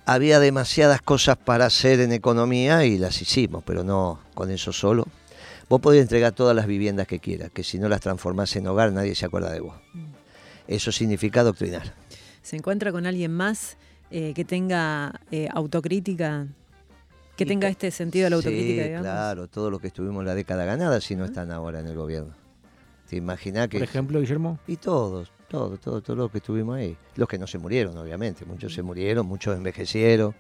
[0.05, 5.05] Había demasiadas cosas para hacer en economía y las hicimos, pero no con eso solo.
[5.67, 8.91] Vos podés entregar todas las viviendas que quieras, que si no las transformás en hogar
[8.91, 9.75] nadie se acuerda de vos.
[10.67, 11.93] Eso significa doctrinar.
[12.41, 13.77] ¿Se encuentra con alguien más
[14.11, 16.47] eh, que tenga eh, autocrítica?
[17.35, 19.01] Que Y tenga este sentido de la autocrítica, Sí, digamos.
[19.07, 21.95] claro, todo lo que estuvimos en la década ganada si no están ahora en el
[21.95, 22.33] gobierno.
[23.09, 23.77] ¿Te imaginás que...?
[23.79, 24.57] Por ejemplo, Guillermo.
[24.67, 26.97] Y todos, todos, todos, todos los que estuvimos ahí.
[27.15, 28.45] Los que no se murieron, obviamente.
[28.45, 30.33] Muchos se murieron, muchos envejecieron.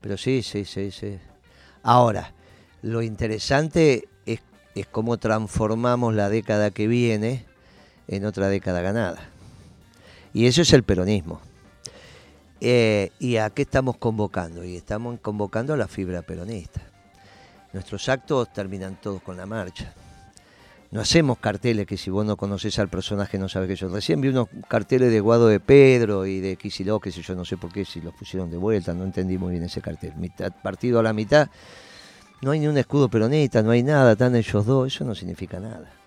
[0.00, 1.18] Pero sí, sí, sí, sí.
[1.82, 2.32] Ahora,
[2.82, 4.40] lo interesante es,
[4.74, 7.44] es cómo transformamos la década que viene
[8.08, 9.28] en otra década ganada.
[10.34, 11.40] Y eso es el peronismo.
[12.60, 14.64] Eh, ¿Y a qué estamos convocando?
[14.64, 16.80] Y estamos convocando a la fibra peronista.
[17.72, 19.92] Nuestros actos terminan todos con la marcha.
[20.92, 23.88] No hacemos carteles que si vos no conoces al personaje no sabes que yo.
[23.88, 27.46] Recién vi unos carteles de Guado de Pedro y de Kicillof, que sé yo, no
[27.46, 30.14] sé por qué, si los pusieron de vuelta, no entendí muy bien ese cartel.
[30.16, 31.48] Mitad, partido a la mitad,
[32.42, 35.58] no hay ni un escudo peronista, no hay nada, están ellos dos, eso no significa
[35.58, 36.01] nada.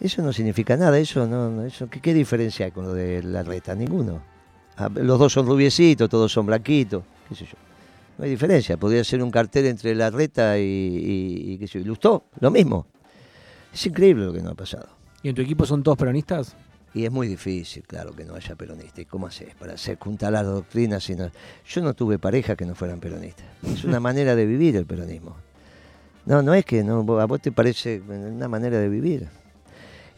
[0.00, 3.22] Eso no significa nada, eso no, no, eso, ¿qué, ¿qué diferencia hay con lo de
[3.22, 3.74] la reta?
[3.74, 4.22] Ninguno.
[4.76, 7.56] Ah, Los dos son rubiecitos, todos son blanquitos, qué sé yo.
[8.16, 11.74] No hay diferencia, podría ser un cartel entre la reta y, y, y qué sé
[11.74, 12.86] yo, y Lustó, lo mismo.
[13.72, 14.88] Es increíble lo que nos ha pasado.
[15.22, 16.54] ¿Y en tu equipo son todos peronistas?
[16.94, 19.00] Y es muy difícil, claro, que no haya peronistas.
[19.00, 21.06] ¿Y cómo haces para hacer juntar las doctrinas?
[21.06, 23.46] Yo no tuve pareja que no fueran peronistas.
[23.62, 25.36] Es una manera de vivir el peronismo.
[26.24, 29.28] No, no es que no, a vos te parece una manera de vivir.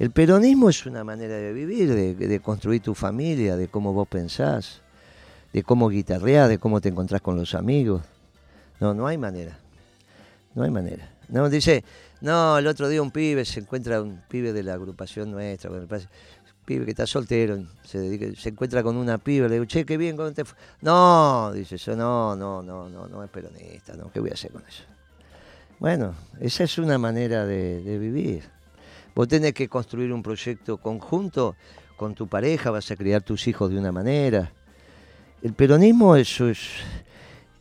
[0.01, 4.81] El peronismo es una manera de vivir, de, construir tu familia, de cómo vos pensás,
[5.53, 8.01] de cómo guitarreás, de cómo te encontrás con los amigos.
[8.81, 9.59] No, no hay manera.
[10.55, 11.07] No hay manera.
[11.29, 11.85] No, dice,
[12.23, 16.09] no, el otro día un pibe se encuentra, un pibe de la agrupación nuestra, parece,
[16.65, 20.33] pibe que está soltero, se, encuentra con una pibe, le digo, che, qué bien, ¿cómo
[20.33, 20.57] te fue?
[20.81, 24.51] No, dice yo, no, no, no, no, no es peronista, no, ¿qué voy a hacer
[24.51, 24.85] con eso?
[25.79, 28.60] Bueno, esa es una manera de vivir.
[29.15, 31.57] Vos tenés que construir un proyecto conjunto
[31.97, 34.53] con tu pareja, vas a criar tus hijos de una manera.
[35.43, 36.61] El peronismo eso es,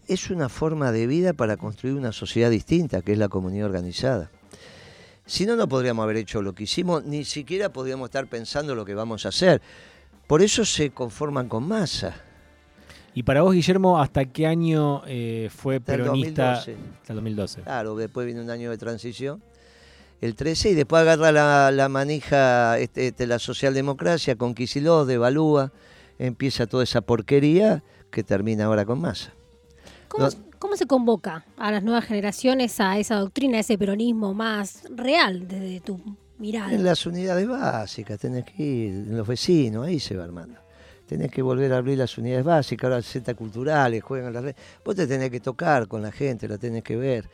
[0.08, 4.32] es una forma de vida para construir una sociedad distinta, que es la comunidad organizada.
[5.26, 8.86] Si no, no podríamos haber hecho lo que hicimos, ni siquiera podríamos estar pensando lo
[8.86, 9.62] que vamos a hacer.
[10.26, 12.16] Por eso se conforman con masa.
[13.14, 16.54] Y para vos, Guillermo, ¿hasta qué año eh, fue Hasta el peronista?
[16.56, 16.78] 2012.
[17.02, 17.62] Hasta el 2012.
[17.62, 19.42] Claro, después viene un año de transición,
[20.22, 25.72] el 13, y después agarra la, la manija este, este, la socialdemocracia con Kicillof, devalúa,
[26.18, 29.32] empieza toda esa porquería que termina ahora con masa.
[30.10, 30.32] ¿Cómo, No.
[30.58, 35.48] cómo se convoca a las nuevas generaciones a esa doctrina, a ese peronismo más real
[35.48, 36.02] desde tu
[36.38, 36.74] mirada?
[36.74, 40.60] En las unidades básicas, tenés que ir, en los vecinos, ahí se va armando.
[41.08, 44.58] Tenés que volver a abrir las unidades básicas, ahora centros culturales, juegan las redes.
[44.84, 47.30] Vos te tenés que tocar con la gente, la tenés que ver.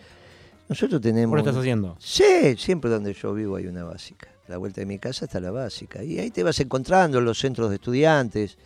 [0.68, 1.32] Nosotros tenemos...
[1.32, 1.96] ¿Vos lo estás haciendo?
[2.00, 4.28] Sí, siempre donde yo vivo hay una básica.
[4.48, 6.04] A la vuelta de mi casa está la básica.
[6.04, 8.58] Y ahí te vas encontrando en los centros de estudiantes,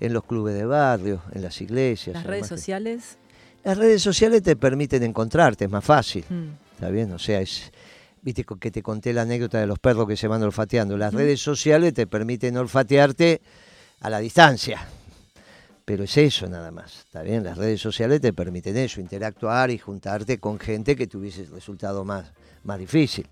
[0.00, 2.14] en los clubes de barrio, en las iglesias.
[2.14, 3.18] Las redes sociales.
[3.64, 6.24] Las redes sociales te permiten encontrarte, es más fácil.
[6.28, 7.12] mm, ¿Está bien?
[7.12, 7.70] O sea, es.
[8.22, 10.96] Viste que te conté la anécdota de los perros que se van olfateando.
[10.96, 13.42] Las redes sociales te permiten olfatearte
[14.00, 14.86] a la distancia.
[15.84, 17.00] Pero es eso nada más.
[17.00, 17.42] ¿Está bien?
[17.44, 22.32] Las redes sociales te permiten eso, interactuar y juntarte con gente que tuviese resultado más,
[22.64, 23.26] más difícil.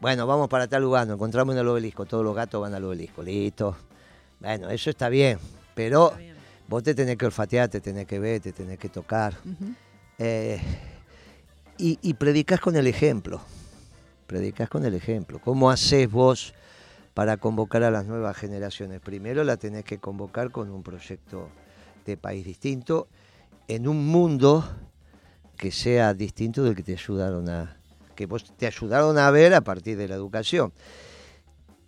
[0.00, 2.84] Bueno, vamos para tal lugar, nos encontramos en el obelisco, todos los gatos van al
[2.84, 3.76] obelisco, listo.
[4.40, 5.38] Bueno, eso está bien,
[5.74, 6.36] pero Está bien.
[6.68, 9.34] vos te tenés que olfatear, te tenés que ver, te tenés que tocar.
[10.18, 10.60] Eh,
[11.78, 13.40] y, y predicás con el ejemplo.
[14.26, 15.40] Predicás con el ejemplo.
[15.40, 16.54] ¿Cómo haces vos
[17.14, 19.00] para convocar a las nuevas generaciones?
[19.00, 21.48] Primero la tenés que convocar con un proyecto
[22.04, 23.08] de país distinto,
[23.68, 24.64] en un mundo
[25.56, 27.76] que sea distinto del que te ayudaron a,
[28.14, 30.72] que vos te ayudaron a ver a partir de la educación.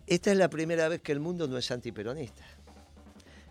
[0.06, 2.44] Esta es la primera vez que el mundo no es antiperonista.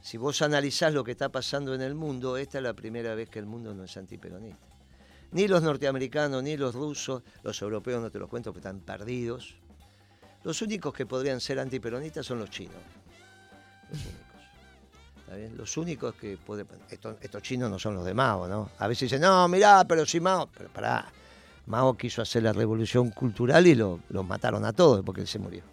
[0.02, 3.30] Si vos analizás lo que está pasando en el mundo, esta es la primera vez
[3.30, 4.68] que el mundo no es antiperonista.
[5.32, 9.56] Ni los norteamericanos, ni los rusos, los europeos no te los cuento porque están perdidos.
[10.44, 12.76] Los únicos que podrían ser antiperonistas son los chinos.
[15.56, 16.16] Los únicos.
[16.16, 16.68] Que pueden...
[16.90, 18.70] Estos, estos chinos no son los de Mao, ¿no?
[18.80, 20.50] A veces dicen, no, mirá, pero si Mao...
[20.58, 21.06] Pero pará,
[21.68, 25.40] Mao quiso hacer la revolución cultural y lo- los mataron a todos porque él se
[25.40, 25.64] murió.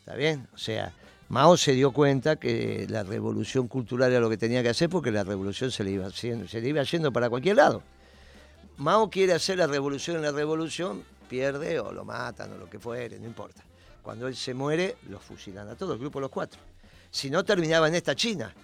[0.00, 0.48] ¿Está bien?
[0.54, 0.92] O sea,
[1.28, 5.10] Mao se dio cuenta que la revolución cultural era lo que tenía que hacer porque
[5.10, 7.82] la revolución se le iba haciendo, se le iba yendo para cualquier lado.
[8.78, 12.78] Mao quiere hacer la revolución en la revolución, pierde o lo matan o lo que
[12.78, 13.62] fuere, no importa.
[14.02, 16.58] Cuando él se muere, los fusilan a todos, el grupo de los cuatro.
[17.10, 18.54] Si no, terminaba en esta China.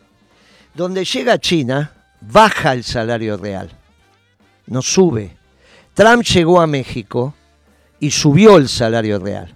[0.74, 3.70] Donde llega China, baja el salario real,
[4.66, 5.36] no sube.
[5.94, 7.34] Trump llegó a México
[8.00, 9.54] y subió el salario real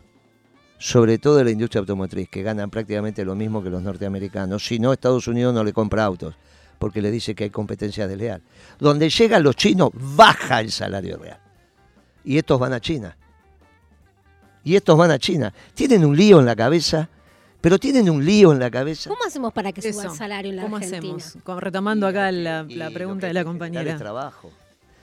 [0.79, 4.65] sobre todo de la industria automotriz, que ganan prácticamente lo mismo que los norteamericanos.
[4.65, 6.37] Si no, Estados Unidos no le compra autos,
[6.79, 8.43] porque le dice que hay competencia desleal.
[8.79, 11.41] Donde llegan los chinos, baja el salario real.
[12.25, 13.17] Y estos van a China.
[14.63, 15.53] Y estos van a China.
[15.75, 17.09] Tienen un lío en la cabeza,
[17.61, 19.11] pero tienen un lío en la cabeza.
[19.11, 20.13] ¿Cómo hacemos para que suba Eso.
[20.13, 21.17] el salario en la ¿Cómo Argentina?
[21.17, 21.61] hacemos?
[21.63, 23.93] Retomando acá la, Y la lo pregunta de la compañera.
[23.93, 24.51] es trabajo.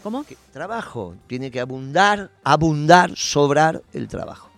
[0.03, 0.23] ¿Cómo?
[0.23, 1.15] que- trabajo.
[1.27, 4.49] Tiene que abundar, abundar, sobrar el trabajo.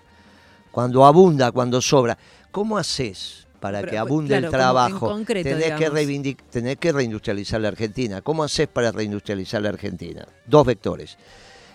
[0.72, 2.18] Cuando abunda, cuando sobra.
[2.52, 5.08] ¿Cómo haces para Pero, que pues, abunde claro, el trabajo?
[5.10, 8.22] concreto, tenés, que tenés que reindustrializar la Argentina.
[8.22, 10.26] ¿Cómo haces para reindustrializar la Argentina?
[10.46, 11.18] Dos vectores.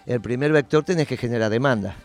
[0.07, 1.97] El primer vector tenés que generar demanda.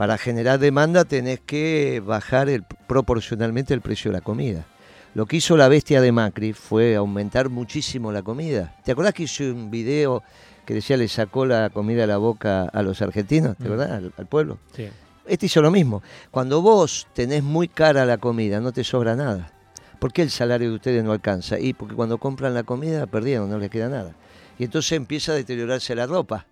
[0.00, 4.64] Para generar demanda tenés que bajar el- proporcionalmente el precio de la comida.
[5.12, 8.74] Lo que hizo la bestia de Macri fue aumentar muchísimo la comida.
[8.82, 10.22] ¿Te acordás que hice un video
[10.64, 13.58] que decía le sacó la comida a la boca a los argentinos?
[13.58, 13.72] ¿Te Mm.
[13.78, 14.56] Al, al pueblo.
[14.74, 14.88] Sí.
[15.26, 16.02] Este hizo lo mismo.
[16.30, 19.52] Cuando vos tenés muy cara la comida, no te sobra nada.
[19.98, 21.58] ¿Por qué el salario de ustedes no alcanza?
[21.60, 24.14] Y porque cuando compran la comida perdieron, no les queda nada.
[24.58, 26.46] Y entonces empieza a deteriorarse la ropa.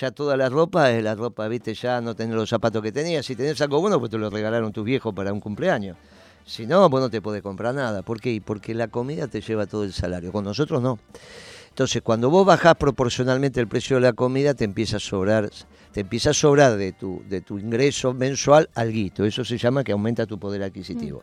[0.00, 3.24] Ya toda la ropa es la ropa, viste, ya no tenés los zapatos que tenías.
[3.24, 5.96] Si tenés algo bueno, pues te lo regalaron tus viejos para un cumpleaños.
[6.44, 8.02] Si no, vos no te podés comprar nada.
[8.02, 8.42] ¿Por qué?
[8.44, 10.32] Porque la comida te lleva todo el salario.
[10.32, 10.98] Con nosotros no.
[11.68, 15.50] Entonces, cuando vos bajás proporcionalmente el precio de la comida, te empieza a sobrar,
[15.92, 19.24] te empieza a sobrar de tu, de tu ingreso mensual algo.
[19.24, 21.22] Eso se llama que aumenta tu poder adquisitivo.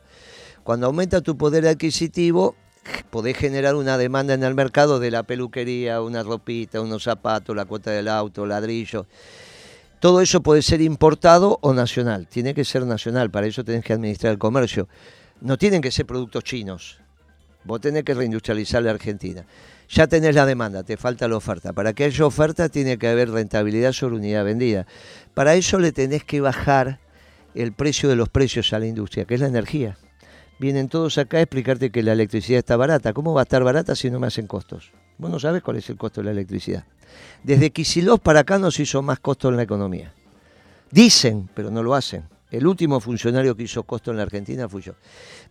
[0.64, 2.56] Cuando aumenta tu poder adquisitivo,
[3.12, 7.66] podés generar una demanda en el mercado de la peluquería, una ropita, unos zapatos, la
[7.66, 9.06] cuota del auto, ladrillo.
[10.00, 12.28] Todo eso puede ser importado o nacional.
[12.28, 14.88] Tiene que ser nacional, para eso tenés que administrar el comercio.
[15.42, 17.00] No tienen que ser productos chinos.
[17.64, 19.46] Vos tenés que reindustrializar la Argentina.
[19.90, 21.74] Ya tenés la demanda, te falta la oferta.
[21.74, 24.88] Para que haya oferta tiene que haber rentabilidad sobre unidad vendida.
[25.36, 27.00] Para eso le tenés que bajar
[27.54, 29.98] el precio de los precios a la industria, que es la energía
[30.62, 33.14] vienen todos acá a explicarte que la electricidad está barata.
[33.14, 34.92] ¿Cómo va a estar barata si no me hacen costos?
[35.18, 36.86] Vos no sabes cuál es el costo de la electricidad.
[37.44, 40.14] Desde Kisilov para acá nos hizo más costo en la economía.
[40.92, 42.26] Dicen, pero no lo hacen.
[42.52, 44.94] El último funcionario que hizo costo en la Argentina fui yo.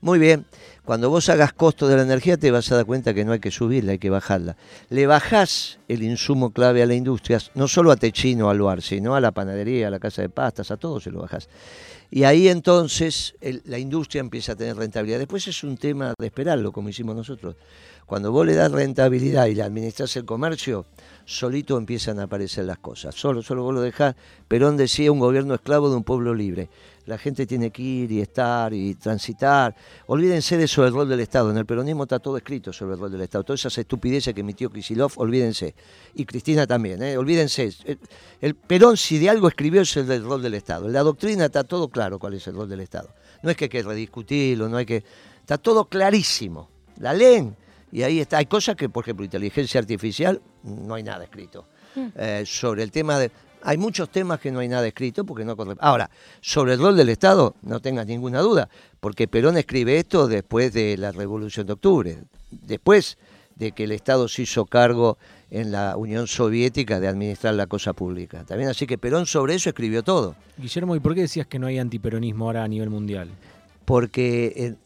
[0.02, 0.44] Muy bien,
[0.84, 3.40] cuando vos hagas costo de la energía te vas a dar cuenta que no hay
[3.40, 4.56] que subirla, hay que bajarla.
[4.90, 9.14] Le bajás el insumo clave a la industria, no solo a Techino, al lugar, sino
[9.14, 11.48] a la panadería, a la casa de pastas, a todo se lo bajás.
[12.10, 13.34] Y ahí entonces
[13.64, 15.18] la industria empieza a tener rentabilidad.
[15.18, 17.56] Después es un tema de esperarlo, como hicimos nosotros.
[18.10, 20.84] Cuando vos le das rentabilidad y le administras el comercio,
[21.24, 23.14] solito empiezan a aparecer las cosas.
[23.14, 24.16] Solo, solo vos lo dejás.
[24.48, 26.68] Perón decía un gobierno esclavo de un pueblo libre.
[27.06, 29.76] La gente tiene que ir y estar y transitar.
[30.08, 31.52] Olvídense de eso del rol del Estado.
[31.52, 33.44] En el peronismo está todo escrito sobre el rol del Estado.
[33.44, 35.76] Todas esas estupideces que emitió Kisilov, olvídense.
[36.16, 37.16] Y Cristina también, ¿eh?
[37.16, 37.72] olvídense.
[38.40, 40.86] El, Perón, si de algo escribió, es el del rol del Estado.
[40.86, 43.14] En la doctrina está todo claro cuál es el rol del Estado.
[43.44, 45.04] No es que hay que rediscutirlo, no hay que.
[45.42, 46.68] Está todo clarísimo.
[46.98, 47.54] La leen
[47.92, 48.38] y ahí está.
[48.38, 51.66] Hay cosas que, por ejemplo, inteligencia artificial, no hay nada escrito.
[51.94, 52.06] Mm.
[52.16, 53.30] Eh, sobre el tema de.
[53.62, 57.10] Hay muchos temas que no hay nada escrito porque no Ahora, sobre el rol del
[57.10, 62.18] Estado, no tengas ninguna duda, porque Perón escribe esto después de la Revolución de Octubre,
[62.50, 63.18] después
[63.56, 65.18] de que el Estado se hizo cargo
[65.50, 68.44] en la Unión Soviética de administrar la cosa pública.
[68.44, 70.36] También así que Perón sobre eso escribió todo.
[70.56, 73.28] Guillermo, ¿y por qué decías que no hay antiperonismo ahora a nivel mundial?
[73.90, 74.76] Porque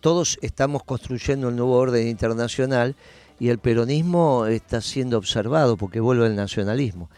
[0.00, 2.96] todos estamos construyendo un nuevo orden internacional
[3.38, 7.10] y el peronismo está siendo observado porque vuelve el nacionalismo.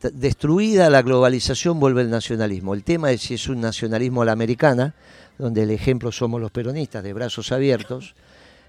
[0.00, 2.72] Destruida la globalización vuelve el nacionalismo.
[2.72, 4.94] El tema es si es un nacionalismo a la americana,
[5.36, 8.14] donde el ejemplo somos los peronistas de brazos abiertos,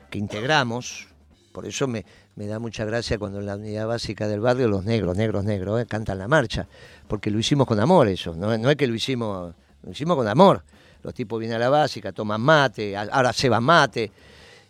[0.09, 1.07] que integramos,
[1.53, 2.03] por eso me,
[2.35, 5.85] da mucha gracia cuando en la unidad básica del barrio los negros, negros, negros, eh,
[5.85, 6.67] cantan la marcha,
[7.07, 10.27] porque lo hicimos con amor eso, no, no es que lo hicimos, lo hicimos con
[10.27, 10.65] amor
[11.03, 14.11] los tipos vienen a la básica, toman mate, ahora se van mate.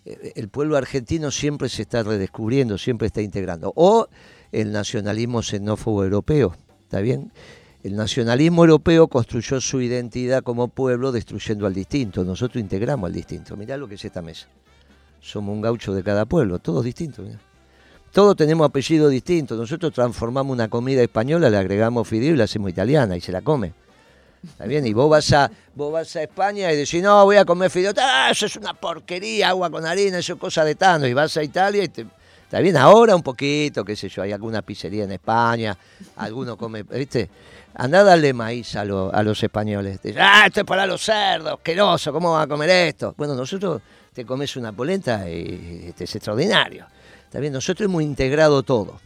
[0.05, 3.71] Eh, el pueblo argentino siempre se está redescubriendo, siempre está integrando.
[3.75, 4.07] O
[4.51, 7.31] el nacionalismo xenófobo europeo, ¿está bien?
[7.83, 12.23] El nacionalismo europeo construyó su identidad como pueblo destruyendo al distinto.
[12.23, 13.57] Nosotros integramos al distinto.
[13.57, 14.47] Mirá lo que es esta mesa.
[15.19, 17.25] Somos un gaucho de cada pueblo, todos distintos.
[18.11, 19.57] Todos tenemos apellidos distintos.
[19.57, 23.41] Nosotros transformamos una comida española, le agregamos fideo y la hacemos italiana y se la
[23.41, 23.73] come.
[24.43, 24.65] ¿Está?
[24.65, 27.93] Y vos vas a, vos vas a España y decís, no, voy a comer fideo.
[27.97, 31.07] Ah, eso es una porquería, agua con harina, eso es cosa de tano.
[31.07, 32.05] Y vas a Italia y te,
[32.51, 35.77] Está bien, ahora un poquito, qué sé yo, hay alguna pizzería en España,
[36.17, 37.29] alguno come, ¿viste?
[37.75, 40.01] Andá a darle maíz a, a los españoles.
[40.19, 43.15] ah, esto es para los cerdos, asqueroso, ¿cómo van a comer esto?
[43.15, 46.87] Bueno, nosotros te comes una polenta y este es extraordinario.
[47.23, 48.99] Está bien, nosotros hemos integrado todo.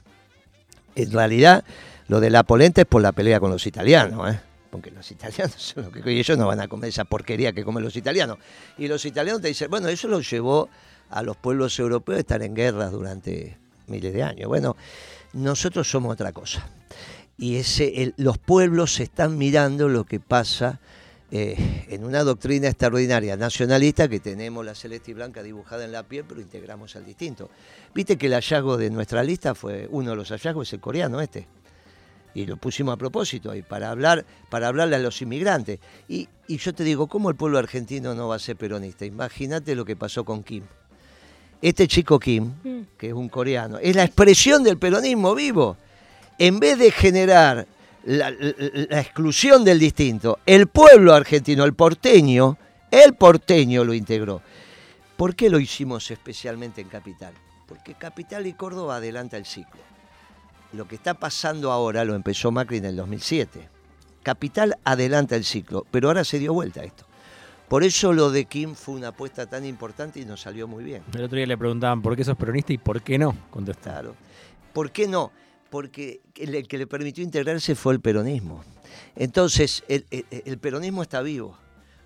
[0.95, 1.63] En realidad,
[2.07, 4.39] lo de la polenta es por la pelea con los italianos, ¿eh?
[4.75, 7.63] Porque los italianos son lo que y ellos no van a comer esa porquería que
[7.63, 8.39] comen los italianos.
[8.77, 10.69] Y los italianos te dicen, bueno, eso lo llevó
[11.09, 13.57] a los pueblos europeos a estar en guerras durante
[13.87, 14.49] miles de años.
[14.49, 14.75] Bueno,
[15.31, 16.67] nosotros somos otra cosa.
[17.37, 20.81] Y ese, los pueblos están mirando lo que pasa
[21.31, 26.03] eh, en una doctrina extraordinaria nacionalista que tenemos la celeste y blanca dibujada en la
[26.03, 27.49] piel, pero integramos al distinto.
[27.93, 31.21] Viste que el hallazgo de nuestra lista fue, uno de los hallazgos es el coreano
[31.21, 31.47] este
[32.35, 35.79] y lo pusimos a propósito ahí, para hablar, para hablarle a los inmigrantes.
[36.09, 39.05] Y, yo te digo, ¿cómo el pueblo argentino no va a ser peronista?
[39.05, 40.63] Imagínate lo que pasó con Kim.
[41.61, 42.81] Este chico Kim, mm.
[42.97, 45.77] que es un coreano, es la expresión del peronismo vivo.
[46.37, 47.65] En vez de generar
[48.03, 52.57] la, la exclusión del distinto, el pueblo argentino, el porteño,
[52.91, 54.41] el porteño lo integró.
[55.15, 57.33] ¿Por qué lo hicimos especialmente en Capital?
[57.65, 59.94] Porque Capital y Córdoba adelanta el ciclo
[60.73, 63.69] lo que está pasando ahora lo empezó Macri en el 2007.
[64.23, 67.05] Capital adelanta el ciclo, pero ahora se dio vuelta esto.
[67.67, 71.03] Por eso lo de Kim fue una apuesta tan importante y nos salió muy bien.
[71.13, 74.13] El otro día le preguntaban por qué sos peronista y por qué no, contestaron.
[74.73, 75.31] ¿Por qué no?
[75.75, 78.63] porque el, que le permitió integrarse fue el peronismo.
[79.13, 81.57] Entonces, el, el peronismo está vivo.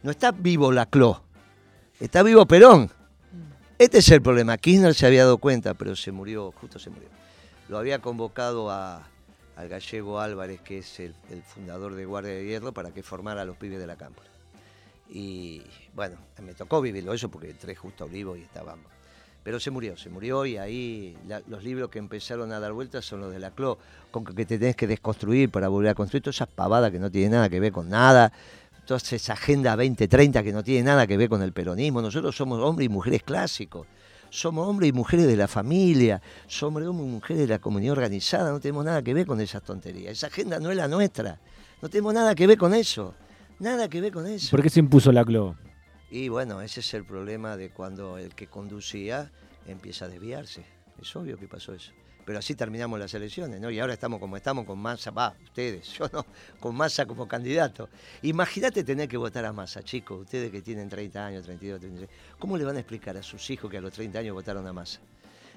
[0.01, 1.22] No está vivo la CLO,
[1.99, 2.89] está vivo Perón.
[3.78, 4.57] Este es el problema.
[4.57, 7.10] Kirchner se había dado cuenta, pero se murió, justo se murió.
[7.70, 9.07] Lo había convocado a,
[9.55, 11.13] al gallego Álvarez, que es el,
[11.43, 14.28] fundador de Guardia de Hierro, para que formara a los pibes de la cámpora.
[15.07, 15.61] Y
[15.93, 18.86] bueno, me tocó vivirlo eso porque entré justo a Olivo y estábamos.
[19.43, 21.15] Pero se murió, se murió y ahí
[21.47, 23.78] los libros que empezaron a dar vueltas son los de la CLO,
[24.11, 27.11] con que te tenés que desconstruir para volver a construir, todas esas pavadas que no
[27.11, 28.32] tienen nada que ver con nada,
[28.86, 32.01] toda esa agenda 2030 que no tiene nada que ver con el peronismo.
[32.01, 33.86] Nosotros somos hombres y mujeres clásicos,
[34.30, 38.51] somos hombres y mujeres de la familia, somos hombres y mujeres de la comunidad organizada,
[38.51, 40.13] no tenemos nada que ver con esas tonterías.
[40.13, 41.39] Esa agenda no es la nuestra,
[41.82, 43.15] no tenemos nada que ver con eso,
[43.59, 44.51] nada que ver con eso.
[44.51, 45.55] ¿Por qué se impuso la CLO?
[46.11, 49.32] Y bueno, ese es el problema de cuando el que conducía
[49.67, 50.65] empieza a desviarse.
[50.99, 51.91] Es obvio que pasó eso
[52.30, 53.71] pero así terminamos las elecciones, ¿no?
[53.71, 56.23] Y ahora estamos como estamos con Massa, va, ustedes, yo no,
[56.59, 57.89] con Massa como candidato.
[58.21, 62.55] Imagínate tener que votar a Massa, chicos, ustedes que tienen 30 años, 32, 33, ¿cómo
[62.55, 64.99] le van a explicar a sus hijos que a los 30 años votaron a Massa?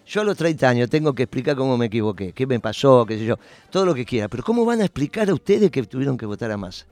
[0.06, 3.18] Yo a los 30 años tengo que explicar cómo me equivoqué, qué me pasó, qué
[3.18, 6.16] sé yo, todo lo que quiera, pero ¿cómo van a explicar a ustedes que tuvieron
[6.16, 6.86] que votar a Massa?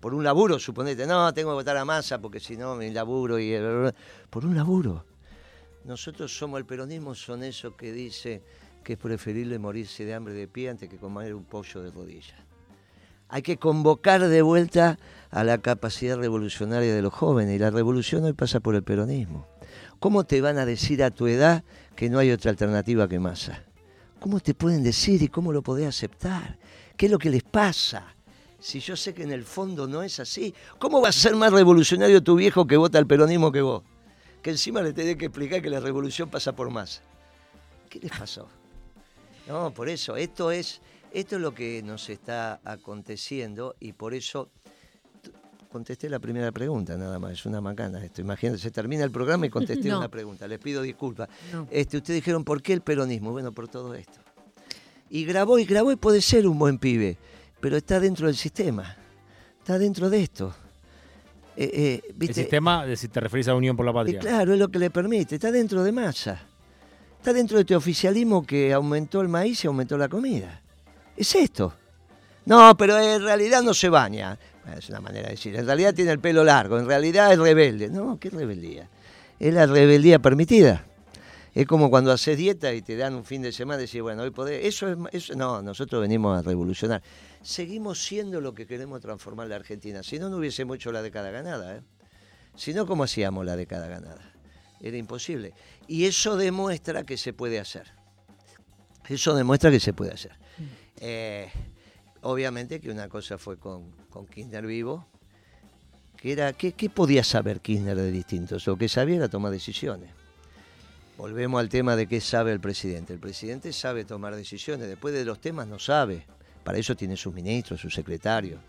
[0.00, 3.38] Por un laburo, suponete, no, tengo que votar a Massa porque si no, mi laburo
[3.38, 3.54] y...
[4.28, 5.04] Por un laburo.
[5.84, 8.42] Nosotros somos el peronismo, son esos que dice
[8.82, 12.36] que es preferible morirse de hambre de pie antes que comer un pollo de rodilla.
[13.28, 14.98] Hay que convocar de vuelta
[15.30, 19.46] a la capacidad revolucionaria de los jóvenes y la revolución hoy pasa por el peronismo.
[19.98, 21.64] ¿Cómo te van a decir a tu edad
[21.96, 23.64] que no hay otra alternativa que masa?
[24.20, 26.58] ¿Cómo te pueden decir y cómo lo podés aceptar?
[26.96, 28.14] ¿Qué es lo que les pasa?
[28.60, 31.52] Si yo sé que en el fondo no es así, ¿cómo va a ser más
[31.52, 33.82] revolucionario tu viejo que vota al peronismo que vos?
[34.42, 37.02] Que encima le tenés que explicar que la revolución pasa por más.
[37.88, 38.48] ¿Qué les pasó?
[39.48, 40.80] No, por eso, esto es,
[41.12, 44.50] esto es lo que nos está aconteciendo y por eso
[45.72, 48.20] contesté la primera pregunta, nada más, es una macana esto.
[48.20, 51.28] Imagínense, se termina el programa y contesté una pregunta, les pido disculpas.
[51.70, 53.32] Este, ustedes dijeron, ¿por qué el peronismo?
[53.32, 54.20] Bueno, por todo esto.
[55.10, 57.16] Y grabó y grabó y puede ser un buen pibe,
[57.60, 58.96] pero está dentro del sistema,
[59.58, 60.54] está dentro de esto.
[61.56, 64.20] Eh, eh, el sistema, si te referís a Unión por la Patria.
[64.20, 66.40] claro, es lo que le permite, está dentro de masa.
[67.22, 70.60] Está dentro de este oficialismo que aumentó el maíz y aumentó la comida.
[71.16, 71.72] Es esto.
[72.46, 74.36] No, pero en realidad no se baña.
[74.76, 75.54] Es una manera de decir.
[75.54, 76.80] En realidad tiene el pelo largo.
[76.80, 77.88] En realidad es rebelde.
[77.88, 78.88] No, ¿qué rebeldía?
[79.38, 80.84] Es la rebeldía permitida.
[81.54, 84.24] Es como cuando haces dieta y te dan un fin de semana y decís, bueno,
[84.24, 84.66] hoy podés.
[84.66, 84.98] Eso es.
[85.12, 85.36] Eso...
[85.36, 87.04] No, nosotros venimos a revolucionar.
[87.40, 90.02] Seguimos siendo lo que queremos transformar la Argentina.
[90.02, 91.76] Si no, no hubiésemos hecho la década ganada.
[91.76, 91.82] ¿eh?
[92.56, 94.31] Si no, ¿cómo hacíamos la década ganada?
[94.82, 95.54] Era imposible.
[95.86, 97.92] Y eso demuestra que se puede hacer.
[99.08, 100.32] Eso demuestra que se puede hacer.
[100.32, 100.64] Mm.
[100.98, 101.50] Eh,
[102.22, 105.06] obviamente que una cosa fue con, con Kirchner vivo,
[106.16, 108.66] que era, ¿qué, podía saber Kirchner de distintos?
[108.66, 110.10] Lo que sabía era tomar decisiones.
[111.16, 113.12] Volvemos al tema de qué sabe el presidente.
[113.12, 116.26] El presidente sabe tomar decisiones, después de los temas no sabe.
[116.64, 118.60] Para eso tiene sus ministros, sus secretarios.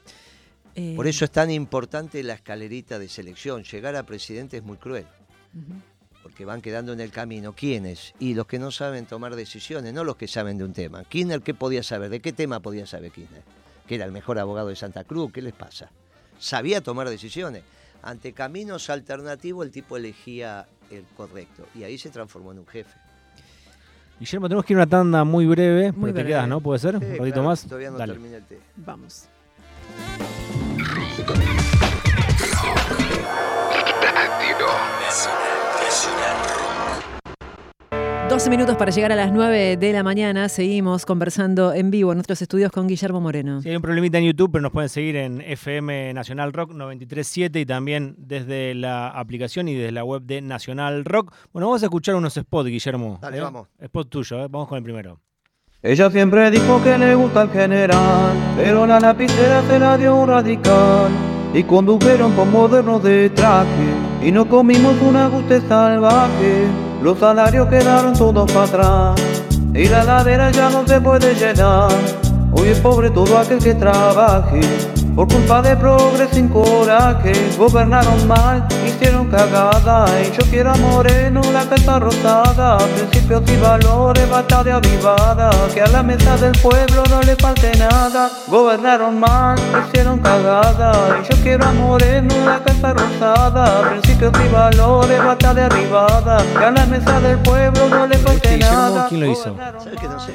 [0.96, 1.10] Por eh.
[1.10, 3.64] eso es tan importante la escalerita de selección.
[3.64, 5.06] Llegar a presidente es muy cruel
[6.24, 7.54] porque van quedando en el camino.
[7.54, 8.14] ¿Quiénes?
[8.18, 11.04] Y los que no saben tomar decisiones, no los que saben de un tema.
[11.04, 12.10] Kirchner, ¿qué podía saber?
[12.10, 13.44] ¿De qué tema podía saber Kirchner?
[13.88, 15.92] Que era el mejor abogado de Santa Cruz, ¿qué les pasa?
[16.40, 17.64] Sabía tomar decisiones.
[18.02, 22.98] Ante caminos alternativos el tipo elegía el correcto y ahí se transformó en un jefe.
[24.20, 26.62] Guillermo, tenemos que ir a una tanda muy breve, muy te quedas, ¿no?
[26.62, 26.96] ¿Puede ser?
[26.96, 27.64] ¿Un ratito más?
[27.64, 28.60] Todavía no termina el té.
[28.78, 29.28] Vamos.
[38.30, 40.50] 12 minutos para llegar a las 9 de la mañana.
[40.50, 43.62] Seguimos conversando en vivo en nuestros estudios con Guillermo Moreno.
[43.62, 47.60] Sí, hay un problemita en YouTube, pero nos pueden seguir en FM Nacional Rock 937
[47.60, 51.34] y también desde la aplicación y desde la web de Nacional Rock.
[51.52, 53.20] Bueno, vamos a escuchar unos spots, Guillermo.
[53.22, 53.42] Dale, ¿eh?
[53.42, 53.68] vamos.
[53.80, 54.48] Spot tuyo, ¿eh?
[54.50, 55.20] vamos con el primero.
[55.82, 60.30] Ella siempre dijo que le gusta el general, pero la lapicera se la dio un
[60.30, 61.12] radical.
[61.54, 63.94] Y condujeron por modernos de traje,
[64.24, 66.68] y no comimos un ajuste salvaje.
[67.02, 69.22] Los salarios quedaron todos para atrás
[69.74, 71.92] y la ladera ya no se puede llenar.
[72.54, 74.62] Hoy es pobre todo aquel que trabaje
[75.16, 80.06] Por culpa de progres sin coraje, gobernaron mal, hicieron cagada.
[80.24, 85.52] Y yo quiero a Moreno, la casa rosada, principios y valores, batalla avivada.
[85.72, 88.32] Que a la mesa del pueblo no le falte nada.
[88.48, 89.56] Gobernaron mal,
[89.88, 91.20] hicieron cagada.
[91.24, 96.44] Y yo quiero a Moreno, la casa rosada, principios y valores, batalla arribada.
[96.58, 99.06] Que a la mesa del pueblo no le falte Este nada.
[99.10, 99.56] ¿quién lo hizo?
[99.78, 100.34] ¿Sabes que no sé?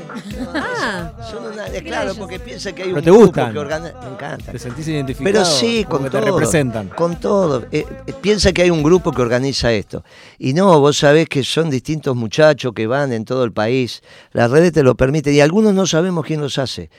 [0.55, 1.11] Ah.
[1.29, 3.53] Son una- claro, porque piensa que hay Pero un te grupo gustan.
[3.53, 3.95] que organiza.
[4.03, 4.53] Me encanta.
[4.69, 5.33] ¿Te sentís identificado?
[5.33, 6.11] Pero sí, con todo.
[6.11, 6.89] te representan.
[6.89, 7.65] Con todo.
[7.73, 10.05] Eh, eh, piensa que hay un grupo que organiza esto.
[10.39, 14.03] Y no, vos sabés que son distintos muchachos que van en todo el país.
[14.33, 16.91] Las redes te lo permiten y algunos no sabemos quién los hace.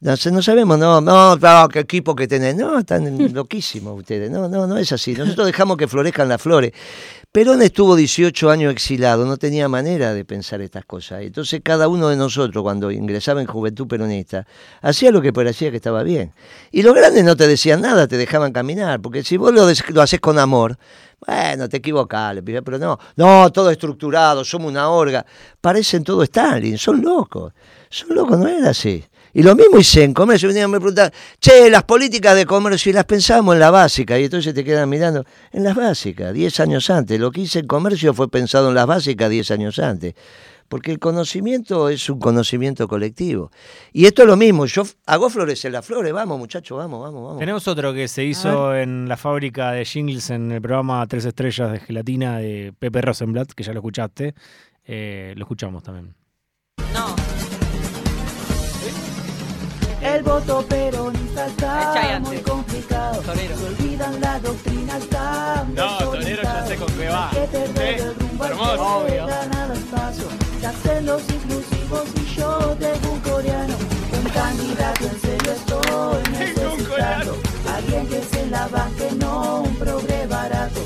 [0.00, 2.56] No, no sabemos, no, no, no, qué equipo que tenés.
[2.56, 4.30] No, están loquísimos ustedes.
[4.30, 5.14] No, no, no es así.
[5.14, 6.72] Nosotros dejamos que florezcan las flores.
[7.32, 11.22] Perón estuvo 18 años exilado, no tenía manera de pensar estas cosas.
[11.22, 14.46] Entonces cada uno de nosotros, cuando ingresaba en Juventud Peronista,
[14.82, 16.34] hacía lo que parecía que estaba bien.
[16.72, 19.62] Y los grandes no te decían nada, te dejaban caminar, porque si vos lo,
[20.02, 20.76] haces con amor,
[21.26, 25.24] bueno, te equivocás, pero no, no, todo estructurado, somos una orga.
[25.58, 27.54] Parecen todo Stalin, son locos.
[27.88, 29.02] Son locos, no era así.
[29.34, 32.90] Y lo mismo hice en comercio, venían a me preguntar, che, las políticas de comercio,
[32.90, 36.60] y las pensamos en la básica, y entonces te quedan mirando, en las básicas, 10
[36.60, 37.18] años antes.
[37.18, 40.14] Lo que hice en comercio fue pensado en las básicas 10 años antes.
[40.68, 43.50] Porque el conocimiento es un conocimiento colectivo.
[43.92, 47.38] Y esto es lo mismo, yo hago florecer las flores, vamos muchachos, vamos, vamos, vamos.
[47.38, 51.72] Tenemos otro que se hizo en la fábrica de jingles en el programa Tres Estrellas
[51.72, 54.34] de Gelatina de Pepe Rosenblatt, que ya lo escuchaste.
[54.84, 56.14] Eh, lo escuchamos también.
[60.02, 63.20] El voto peronista está muy complicado.
[63.22, 63.56] Torero.
[63.56, 67.30] Se olvidan la doctrina, está No, Torero ya sé con qué va.
[67.30, 68.96] Que perder Sí, el rumbo, hermoso.
[68.96, 69.26] Obvio.
[69.26, 70.24] ganar espacio.
[70.60, 73.74] Se hacen los inclusivos y yo tengo un coreano.
[74.12, 77.36] Un candidato en serio estoy necesitando.
[77.74, 80.80] Alguien que se la banque, no un progre barato.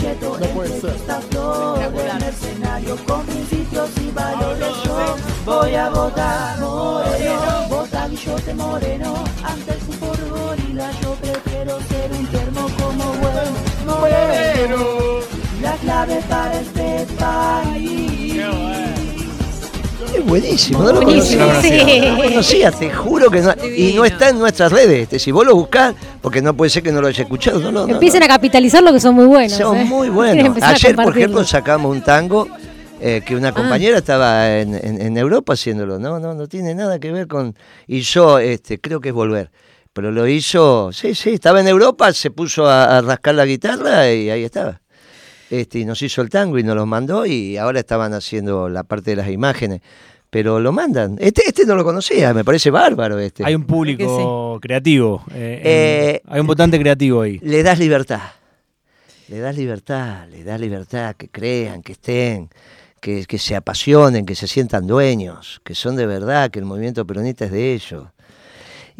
[0.00, 4.68] Un cheto entre estas flores, mercenario con principios y valores.
[4.82, 9.24] Yo voy a votar moreno, vota Guillote Moreno.
[9.44, 14.86] Ante el fútbol gorila yo prefiero ser un termo como buen moreno.
[15.60, 18.79] La clave para este país.
[20.14, 21.62] Es buenísimo, no lo Buenísimo, conocía.
[21.86, 22.00] sí.
[22.00, 23.54] No lo conocía, te juro que no.
[23.76, 25.02] Y no está en nuestras redes.
[25.04, 27.60] Este, Si vos lo buscás, porque no puede ser que no lo hayas escuchado.
[27.60, 29.52] No, no, no, Empiecen a capitalizar lo que son muy buenos.
[29.56, 29.84] Son ¿eh?
[29.84, 30.56] muy buenos.
[30.62, 32.48] Ayer, por ejemplo, sacamos un tango
[33.00, 33.38] eh, que Ah.
[33.38, 35.98] una compañera estaba en, en- en Europa haciéndolo.
[35.98, 37.54] No, no, no tiene nada que ver con.
[37.86, 39.50] Y yo este, creo que es volver.
[39.92, 44.10] Pero lo hizo, sí, sí, estaba en Europa, se puso a, a rascar la guitarra
[44.12, 44.80] y ahí estaba.
[45.50, 48.84] Este, y nos hizo el tango y nos lo mandó y ahora estaban haciendo la
[48.84, 49.80] parte de las imágenes.
[50.30, 51.16] Pero lo mandan.
[51.18, 53.44] Este, este no lo conocía, me parece bárbaro este.
[53.44, 55.24] Hay un público creativo.
[55.34, 57.40] eh, Eh, hay un votante creativo ahí.
[57.42, 58.20] le das libertad.
[59.28, 62.48] Le das libertad, le das libertad, que crean, que estén,
[63.00, 67.04] que, que se apasionen, que se sientan dueños, que son de verdad, que el movimiento
[67.06, 68.04] peronista es de ellos.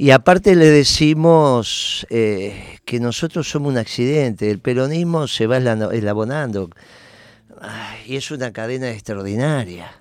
[0.01, 6.71] Y aparte le decimos eh, que nosotros somos un accidente, el peronismo se va eslabonando
[8.07, 9.93] y es una cadena extraordinaria.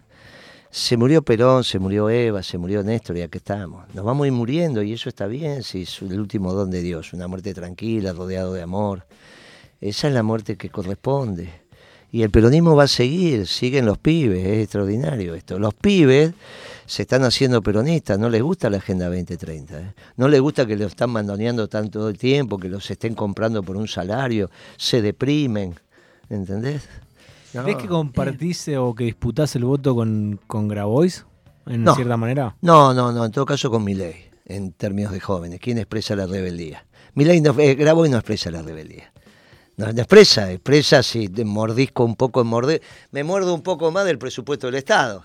[0.71, 3.93] Se murió Perón, se murió Eva, se murió Néstor y aquí estamos.
[3.93, 6.81] Nos vamos a ir muriendo y eso está bien, si es el último don de
[6.81, 9.05] Dios, una muerte tranquila, rodeado de amor.
[9.81, 11.49] Esa es la muerte que corresponde.
[12.11, 15.59] Y el peronismo va a seguir, siguen los pibes, es extraordinario esto.
[15.59, 16.33] Los pibes
[16.87, 19.93] se están haciendo peronistas, no les gusta la Agenda 2030, ¿eh?
[20.17, 23.77] no les gusta que lo están mandoneando tanto el tiempo, que los estén comprando por
[23.77, 25.75] un salario, se deprimen,
[26.29, 26.89] ¿entendés?
[27.53, 27.63] No.
[27.63, 31.25] ¿Ves que compartís eh, o que disputás el voto con, con Grabois?
[31.67, 31.93] En No.
[31.95, 32.55] cierta manera.
[32.61, 35.59] No, no, no, en todo caso con Milei, en términos de jóvenes.
[35.59, 36.85] ¿Quién expresa la rebeldía?
[37.13, 39.11] Milei no, eh, Grabois no expresa la rebeldía.
[39.79, 42.43] No, no expresa, expresa si te mordisco un poco.
[43.11, 45.23] Me muerdo un poco más del presupuesto del Estado.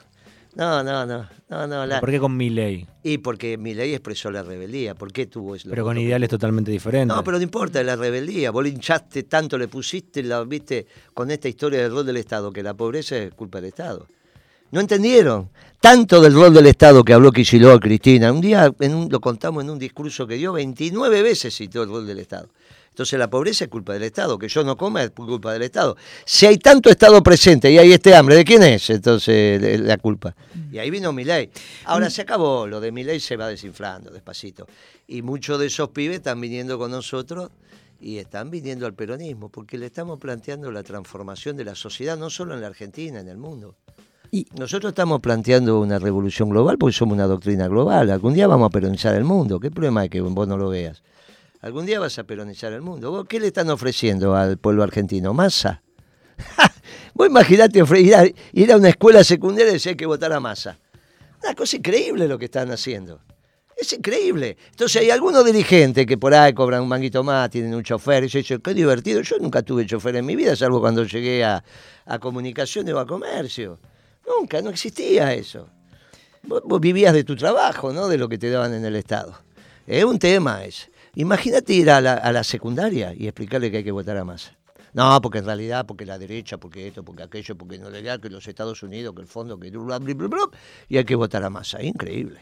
[0.54, 1.84] No, no, no, no, no.
[1.86, 2.86] la- ¿Por qué con Milei?
[3.02, 4.94] Y porque Milei expresó la rebeldía.
[4.94, 5.68] ¿Por qué tuvo eso?
[5.68, 7.08] Pero con ideales totalmente diferentes.
[7.16, 8.52] No, pero no importa, la rebeldía.
[8.52, 12.62] Vos hinchaste tanto, le pusiste, la viste con esta historia del rol del Estado, que
[12.62, 14.06] la pobreza es culpa del Estado.
[14.70, 15.50] No entendieron.
[15.80, 18.30] Tanto del rol del Estado que habló Kicillof, Cristina.
[18.32, 21.88] Un día en un- lo contamos en un discurso que dio 29 veces citó el
[21.88, 22.48] rol del Estado.
[22.94, 25.96] Entonces la pobreza es culpa del Estado, que yo no coma es culpa del Estado.
[26.24, 30.36] Si hay tanto Estado presente y hay este hambre, ¿de quién es entonces la culpa?
[30.70, 31.50] Y ahí vino Milei.
[31.86, 34.68] Ahora se acabó, lo de Milei se va desinflando despacito.
[35.08, 37.50] Y muchos de esos pibes están viniendo con nosotros
[38.00, 42.30] y están viniendo al peronismo, porque le estamos planteando la transformación de la sociedad, no
[42.30, 43.74] solo en la Argentina, en el mundo.
[44.30, 48.08] Y- Nosotros estamos planteando una revolución global porque somos una doctrina global.
[48.12, 49.58] Algún día vamos a peronizar el mundo.
[49.58, 51.02] ¿Qué problema hay que vos no lo veas?
[51.64, 53.10] Algún día vas a peronizar el mundo.
[53.10, 55.32] ¿Vos qué le están ofreciendo al pueblo argentino?
[55.32, 55.82] Masa.
[57.14, 60.78] Vos imaginate ir ir a una escuela secundaria y decir que votar a masa.
[61.42, 63.22] Una cosa increíble lo que están haciendo.
[63.78, 64.58] Es increíble.
[64.72, 68.28] Entonces hay algunos dirigentes que por ahí cobran un manguito más, tienen un chofer, y
[68.28, 69.22] yo digo, qué divertido.
[69.22, 71.64] Yo nunca tuve chofer en mi vida, salvo cuando llegué a,
[72.04, 73.78] a comunicaciones o a comercio.
[74.26, 75.66] Nunca, no existía eso.
[76.42, 79.42] Vos, vivías de tu trabajo, no de lo que te daban en el Estado.
[79.86, 80.92] Es un tema ese.
[81.16, 84.56] Imagínate ir a la, a la secundaria y explicarle que hay que votar a Massa.
[84.94, 88.30] No, porque en realidad, porque la derecha, porque esto, porque aquello, porque no legal, que
[88.30, 90.48] los Estados Unidos, que el fondo, que bla, bla, bla,
[90.88, 91.82] y hay que votar a Massa.
[91.82, 92.38] Increíble.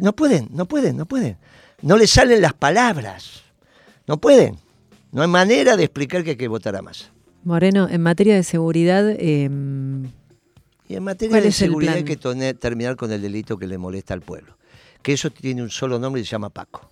[0.00, 1.36] No pueden, no pueden, no pueden.
[1.82, 3.42] No les salen las palabras.
[4.06, 4.58] No pueden.
[5.10, 7.06] No hay manera de explicar que hay que votar a Massa.
[7.42, 9.50] Moreno, en materia de seguridad, eh,
[10.88, 12.16] Y en materia ¿Cuál de seguridad hay que
[12.54, 14.56] terminar con el delito que le molesta al pueblo.
[15.02, 16.88] Que eso tiene un solo nombre y se llama Paco.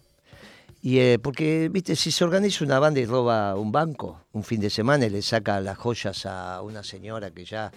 [0.81, 4.61] Y eh, porque, viste, si se organiza una banda y roba un banco un fin
[4.61, 7.71] de semana y le saca las joyas a una señora que ya.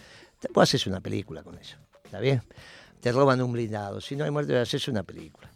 [0.54, 1.78] Puedes hacer una película con eso.
[2.04, 2.42] ¿Está bien?
[3.00, 4.02] Te roban un blindado.
[4.02, 5.52] Si no hay muerte, haces una película.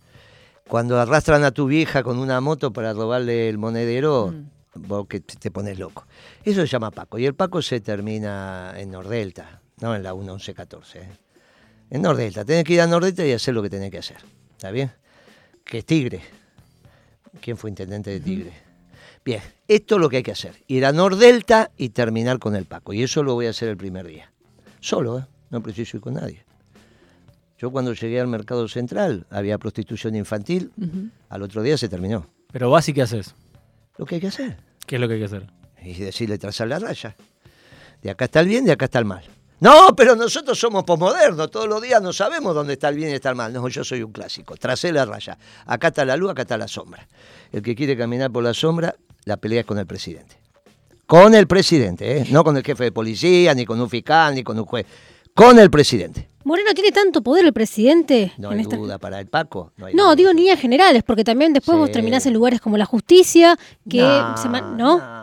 [0.68, 4.34] Cuando arrastran a tu vieja con una moto para robarle el monedero,
[4.74, 6.08] vos que te te pones loco.
[6.44, 7.20] Eso se llama Paco.
[7.20, 11.00] Y el Paco se termina en Nordelta, no en la 1114.
[11.00, 11.10] ¿eh?
[11.92, 12.44] En Nordelta.
[12.44, 14.18] Tenés que ir a Nordelta y hacer lo que tenés que hacer.
[14.52, 14.92] ¿Está bien?
[15.64, 16.22] Que es Tigre.
[17.42, 18.54] ¿Quién fue intendente de Tigre?
[19.24, 20.56] Bien, esto es lo que hay que hacer.
[20.68, 22.94] Ir a Nordelta y terminar con el Paco.
[22.94, 24.32] Y eso lo voy a hacer el primer día.
[24.80, 25.26] Solo, ¿eh?
[25.50, 26.44] No preciso ir con nadie.
[27.58, 30.72] Yo cuando llegué al mercado central había prostitución infantil.
[31.30, 32.28] Al otro día se terminó.
[32.52, 33.34] Pero vas y qué haces.
[33.98, 34.58] Lo que hay que hacer.
[34.86, 35.48] ¿Qué es lo que hay que hacer?
[35.84, 37.16] Y decirle trazar la raya.
[38.02, 39.24] De acá está el bien, de acá está el mal.
[39.66, 43.14] No, pero nosotros somos posmodernos, todos los días no sabemos dónde está el bien y
[43.14, 43.52] está el mal.
[43.52, 44.56] No, yo soy un clásico.
[44.58, 45.38] Tracé la raya.
[45.66, 47.08] Acá está la luz, acá está la sombra.
[47.52, 50.38] El que quiere caminar por la sombra, la pelea es con el presidente.
[51.08, 52.26] Con el presidente, ¿eh?
[52.30, 54.86] no con el jefe de policía, ni con un fiscal, ni con un juez.
[55.34, 56.30] Con el presidente.
[56.44, 58.34] Moreno tiene tanto poder el presidente.
[58.38, 59.72] No en hay esta- duda para el Paco.
[59.78, 60.16] No, hay No, duda.
[60.16, 63.58] digo en líneas generales, porque también después vos terminás en lugares como la justicia,
[63.90, 65.00] que No, se ma- ¿no?
[65.00, 65.15] no,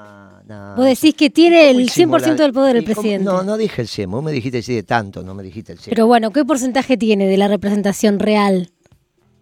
[0.52, 0.76] no.
[0.76, 3.24] Vos decís que tiene ¿Cómo el hicimos 100% la- del poder el presidente.
[3.24, 5.78] No, no dije el 100, vos me dijiste sí de tanto, no me dijiste el
[5.78, 5.90] 100.
[5.94, 8.70] Pero bueno, ¿qué porcentaje tiene de la representación real?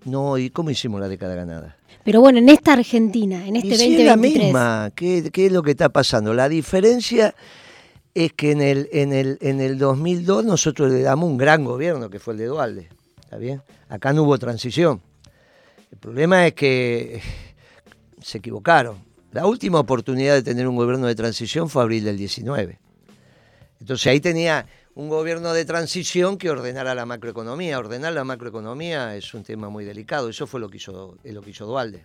[0.04, 1.76] No, ¿y cómo hicimos la década ganada?
[2.04, 4.44] Pero bueno, en esta Argentina, en este y sí es la 2023.
[4.46, 6.32] misma, ¿Qué, qué es lo que está pasando?
[6.32, 7.34] La diferencia
[8.14, 12.08] es que en el, en, el, en el 2002 nosotros le damos un gran gobierno,
[12.08, 12.88] que fue el de Dualde,
[13.22, 13.61] ¿está bien?
[13.90, 15.02] Acá no hubo transición.
[15.92, 17.20] El problema es que
[18.22, 18.96] se equivocaron.
[19.32, 22.80] La última oportunidad de tener un gobierno de transición fue abril del 19.
[23.78, 27.78] Entonces ahí tenía un gobierno de transición que ordenara la macroeconomía.
[27.78, 30.28] Ordenar la macroeconomía es un tema muy delicado.
[30.28, 32.04] Eso fue lo que hizo, lo que hizo Dualde.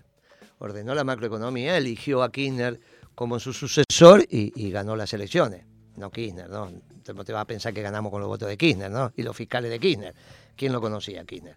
[0.60, 2.80] Ordenó la macroeconomía, eligió a Kirchner
[3.16, 5.66] como su sucesor y, ganó las elecciones.
[5.98, 6.72] No Kirchner, ¿no?
[7.04, 9.12] Te, te vas a pensar que ganamos con los votos de Kirchner, ¿no?
[9.18, 10.14] Y los fiscales de Kirchner.
[10.56, 11.56] ¿Quién lo conocía Kirchner?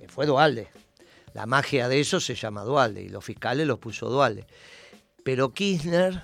[0.00, 0.68] Eh, Fue Dualde.
[1.34, 4.46] La magia de eso se llama Dualde y los fiscales los puso Dualde.
[5.24, 6.20] Pero Kirchner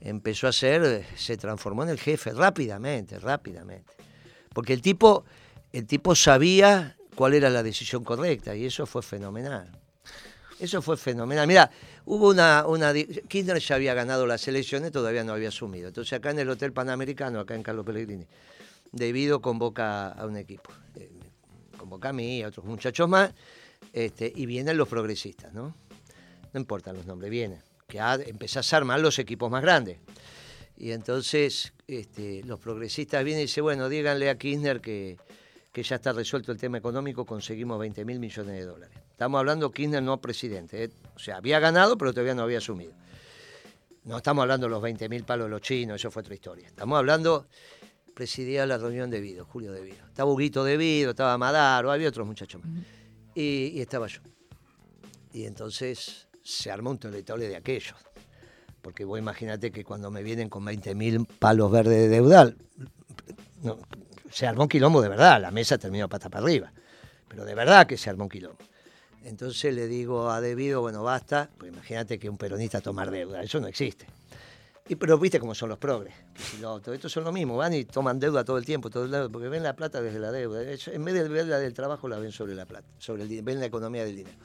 [0.00, 3.92] empezó a ser, eh, se transformó en el jefe rápidamente, rápidamente.
[4.52, 5.24] Porque el tipo,
[5.72, 9.70] el tipo sabía cuál era la decisión correcta y eso fue fenomenal.
[10.58, 11.46] Eso fue fenomenal.
[11.46, 11.70] Mira,
[12.04, 12.92] hubo una, una.
[12.92, 15.88] Kirchner ya había ganado las elecciones, todavía no había asumido.
[15.88, 18.26] Entonces, acá en el Hotel Panamericano, acá en Carlos Pellegrini,
[18.92, 20.70] Debido convoca a un equipo.
[20.96, 21.10] Eh,
[21.78, 23.32] convoca a mí y a otros muchachos más,
[23.92, 25.74] este, y vienen los progresistas, ¿no?
[26.52, 27.62] No importan los nombres, vienen.
[27.90, 29.98] Que ha, empezás a armar los equipos más grandes.
[30.78, 35.18] Y entonces este, los progresistas vienen y dicen, bueno, díganle a Kirchner que,
[35.72, 38.98] que ya está resuelto el tema económico, conseguimos 20 mil millones de dólares.
[39.10, 40.90] Estamos hablando Kirchner no presidente, ¿eh?
[41.14, 42.94] o sea, había ganado, pero todavía no había asumido.
[44.04, 46.68] No estamos hablando de los 20 mil palos de los chinos, eso fue otra historia.
[46.68, 47.46] Estamos hablando,
[48.14, 50.06] presidía la reunión de Vido, Julio de Vido.
[50.06, 52.84] Estaba Huguito de Vido, estaba Madaro, había otros muchachos más.
[53.34, 54.22] Y, y estaba yo.
[55.32, 57.96] Y entonces se armó un toletole de aquellos.
[58.82, 62.56] Porque vos imagínate que cuando me vienen con 20 mil palos verdes de deudal,
[63.62, 63.78] no,
[64.30, 66.72] se armó un quilombo de verdad, la mesa terminó pata para arriba.
[67.28, 68.58] Pero de verdad que se armó un quilombo.
[69.24, 73.60] Entonces le digo a Debido, bueno, basta, pues imagínate que un peronista tomar deuda, eso
[73.60, 74.06] no existe.
[74.88, 76.14] Y pero viste cómo son los progres.
[76.92, 79.62] estos son lo mismo, van y toman deuda todo el tiempo, todo el porque ven
[79.62, 80.62] la plata desde la deuda.
[80.62, 83.60] En vez de ver la del trabajo, la ven sobre la plata, sobre el, ven
[83.60, 84.36] la economía del dinero.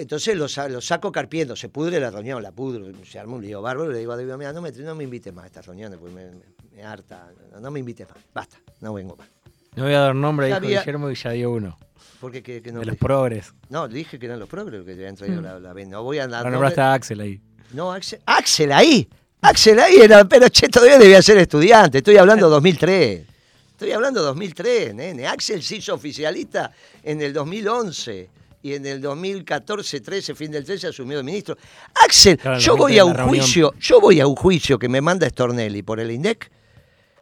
[0.00, 3.42] Entonces lo, sa- lo saco carpiendo, se pudre la reunión, la pudro, se arma un
[3.42, 5.66] lío bárbaro, le digo a Debido, mira, no me, no me invites más a estas
[5.66, 6.40] reuniones, porque me, me-
[6.76, 9.28] me harta, no, no me invites más, basta, no vengo más.
[9.76, 11.78] No voy a dar nombre, dijo había- Guillermo y ya dio uno.
[12.20, 13.52] Porque que, que no, de los dije- progres.
[13.68, 15.44] no, dije que eran los progres que habían traído Mm.
[15.44, 17.40] la, la No voy a dar nombre- nombraste a Axel ahí.
[17.72, 19.08] No, Axel, Axel ahí.
[19.42, 21.98] Axel ahí era, pero che, todavía debía ser estudiante.
[21.98, 23.26] Estoy hablando 2003.
[23.72, 25.26] Estoy hablando 2003, nene.
[25.26, 26.70] Axel se hizo oficialista
[27.02, 28.28] en el 2011
[28.62, 31.56] y en el 2014, 13, fin del 13 asumió de ministro.
[31.94, 33.28] Axel, Claro, yo 2003 voy a un reunión.
[33.40, 36.50] juicio, yo voy a un juicio que me manda Stornelli por el INDEC,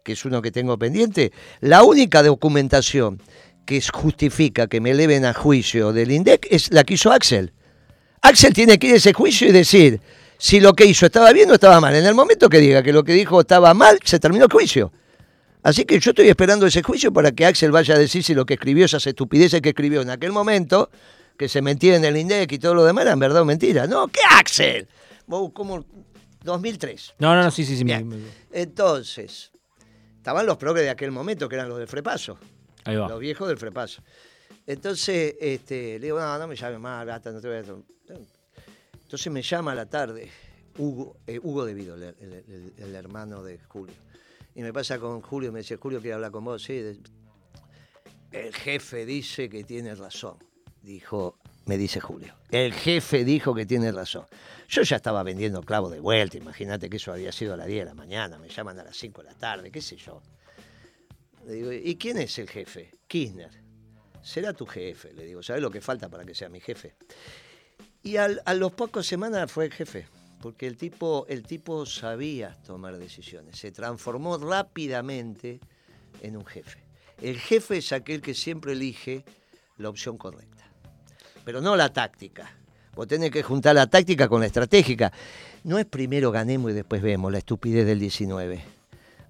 [0.03, 1.32] que es uno que tengo pendiente.
[1.61, 3.22] La única documentación
[3.64, 7.53] que justifica que me eleven a juicio del INDEC es la que hizo Axel.
[8.22, 10.01] Axel tiene que ir a ese juicio y decir
[10.39, 11.95] si lo que hizo estaba bien o estaba mal.
[11.95, 14.91] En el momento que diga que lo que dijo estaba mal, se terminó el juicio.
[15.62, 18.47] Así que yo estoy esperando ese juicio para que Axel vaya a decir si lo
[18.47, 20.91] que escribió, esas estupideces que escribió en aquel momento,
[21.39, 23.86] que se mentía en el INDEC y todo lo demás, eran verdad o mentira.
[23.86, 24.89] No, ¿qué Axel?
[25.26, 25.84] Vos, como
[26.43, 27.14] 2003.
[27.18, 27.84] No, no, no, sí, sí, sí.
[27.84, 28.18] me- me-
[28.53, 29.53] Entonces,
[30.16, 32.39] estaban los progres de aquel momento, que eran los del Frepaso.
[32.84, 33.09] ahí va.
[33.09, 34.03] Los viejos del frepaso.
[34.66, 38.18] Entonces, este, le digo, no, no me llames más, gata, no te voy a...
[39.03, 40.30] Entonces me llama a la tarde
[40.76, 42.14] Hugo, eh, Hugo De Vido, el, el-
[42.49, 43.95] el- el hermano de Julio.
[44.55, 46.62] Y me pasa con Julio, me dice, Julio quiere hablar con vos.
[46.62, 46.99] Sí, de-
[48.32, 50.36] el jefe dice que tiene razón,
[50.83, 52.35] dijo, me dice Julio.
[52.51, 54.26] El jefe dijo que tiene razón.
[54.68, 57.81] Yo ya estaba vendiendo clavo de vuelta, imagínate que eso había sido a las 10
[57.81, 60.22] de la mañana, me llaman a las 5 de la tarde, qué sé yo.
[61.47, 62.95] Le digo, ¿y quién es el jefe?
[63.07, 63.51] Kirchner.
[64.22, 66.95] Será tu jefe, le digo, ¿sabes lo que falta para que sea mi jefe?
[68.03, 70.07] Y a los pocos semanas fue el jefe,
[70.41, 75.61] porque el tipo, el tipo sabía tomar decisiones, se transformó rápidamente
[76.20, 76.83] en un jefe.
[77.20, 79.24] El jefe es aquel que siempre elige
[79.79, 80.57] la opción correcta,
[81.49, 82.53] pero no la táctica.
[82.94, 85.11] Vos tenés que juntar la táctica con la estratégica.
[85.64, 88.62] No es primero ganemos y después vemos la estupidez del 19.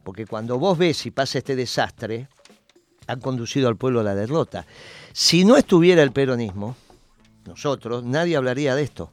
[0.02, 2.26] Porque cuando vos ves y pasa este desastre,
[3.06, 4.66] han conducido al pueblo a la derrota.
[5.12, 6.74] Si no estuviera el peronismo,
[7.46, 9.12] nosotros, nadie hablaría de esto.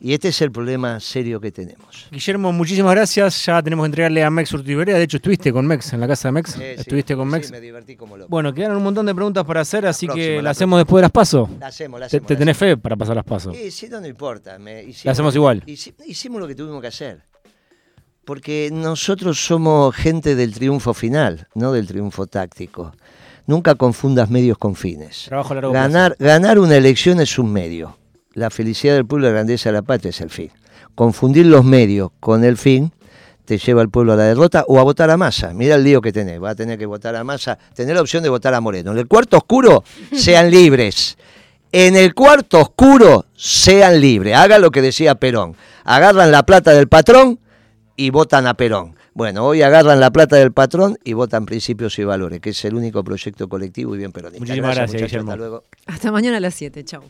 [0.00, 2.06] Y este es el problema serio que tenemos.
[2.12, 3.44] Guillermo, muchísimas gracias.
[3.46, 4.96] Ya tenemos que entregarle a Mex Urtiberea.
[4.96, 6.50] De hecho, estuviste con Mex en la casa de Mex.
[6.52, 7.50] Sí, sí, estuviste con sí, Mex.
[7.50, 8.28] me divertí como loco.
[8.30, 11.00] Bueno, quedaron un montón de preguntas para hacer, así próxima, que la la hacemos después
[11.00, 11.48] de las pasos.
[11.58, 12.26] La hacemos, la Te, hacemos.
[12.28, 12.74] te la tenés hacemos.
[12.76, 13.56] fe para pasar las pasos.
[13.56, 14.56] Sí, sí, no, no importa.
[14.58, 15.64] me- hicimos, La hacemos igual.
[15.66, 17.22] hici- hicimos lo que tuvimos que hacer.
[18.24, 22.92] Porque nosotros somos gente del triunfo final, no del triunfo táctico.
[23.46, 25.24] Nunca confundas medios con fines.
[25.26, 27.96] Trabajo largo Ganar, ganar una elección es un medio.
[28.38, 30.50] La felicidad del pueblo la grandeza de la patria es el fin.
[30.94, 32.92] Confundir los medios con el fin
[33.44, 35.52] te lleva al pueblo a la derrota o a votar a masa.
[35.52, 36.40] Mira el lío que tenés.
[36.40, 37.58] Va a tener que votar a masa.
[37.74, 38.92] Tener la opción de votar a Moreno.
[38.92, 39.82] En el cuarto oscuro,
[40.12, 41.18] sean libres.
[41.72, 44.36] En el cuarto oscuro, sean libres.
[44.36, 45.56] Hagan lo que decía Perón.
[45.82, 47.40] Agarran la plata del patrón
[47.96, 48.94] y votan a Perón.
[49.14, 52.76] Bueno, hoy agarran la plata del patrón y votan principios y valores, que es el
[52.76, 54.38] único proyecto colectivo y bien peronista.
[54.38, 55.10] Muchísimas gracias, muchachos.
[55.10, 55.30] Guillermo.
[55.32, 55.64] Hasta luego.
[55.86, 56.84] Hasta mañana a las 7.
[56.84, 57.02] Chau.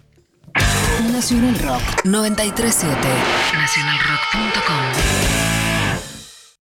[1.13, 3.09] Nacional Rock 937.
[3.55, 5.38] Nacionalrock.com.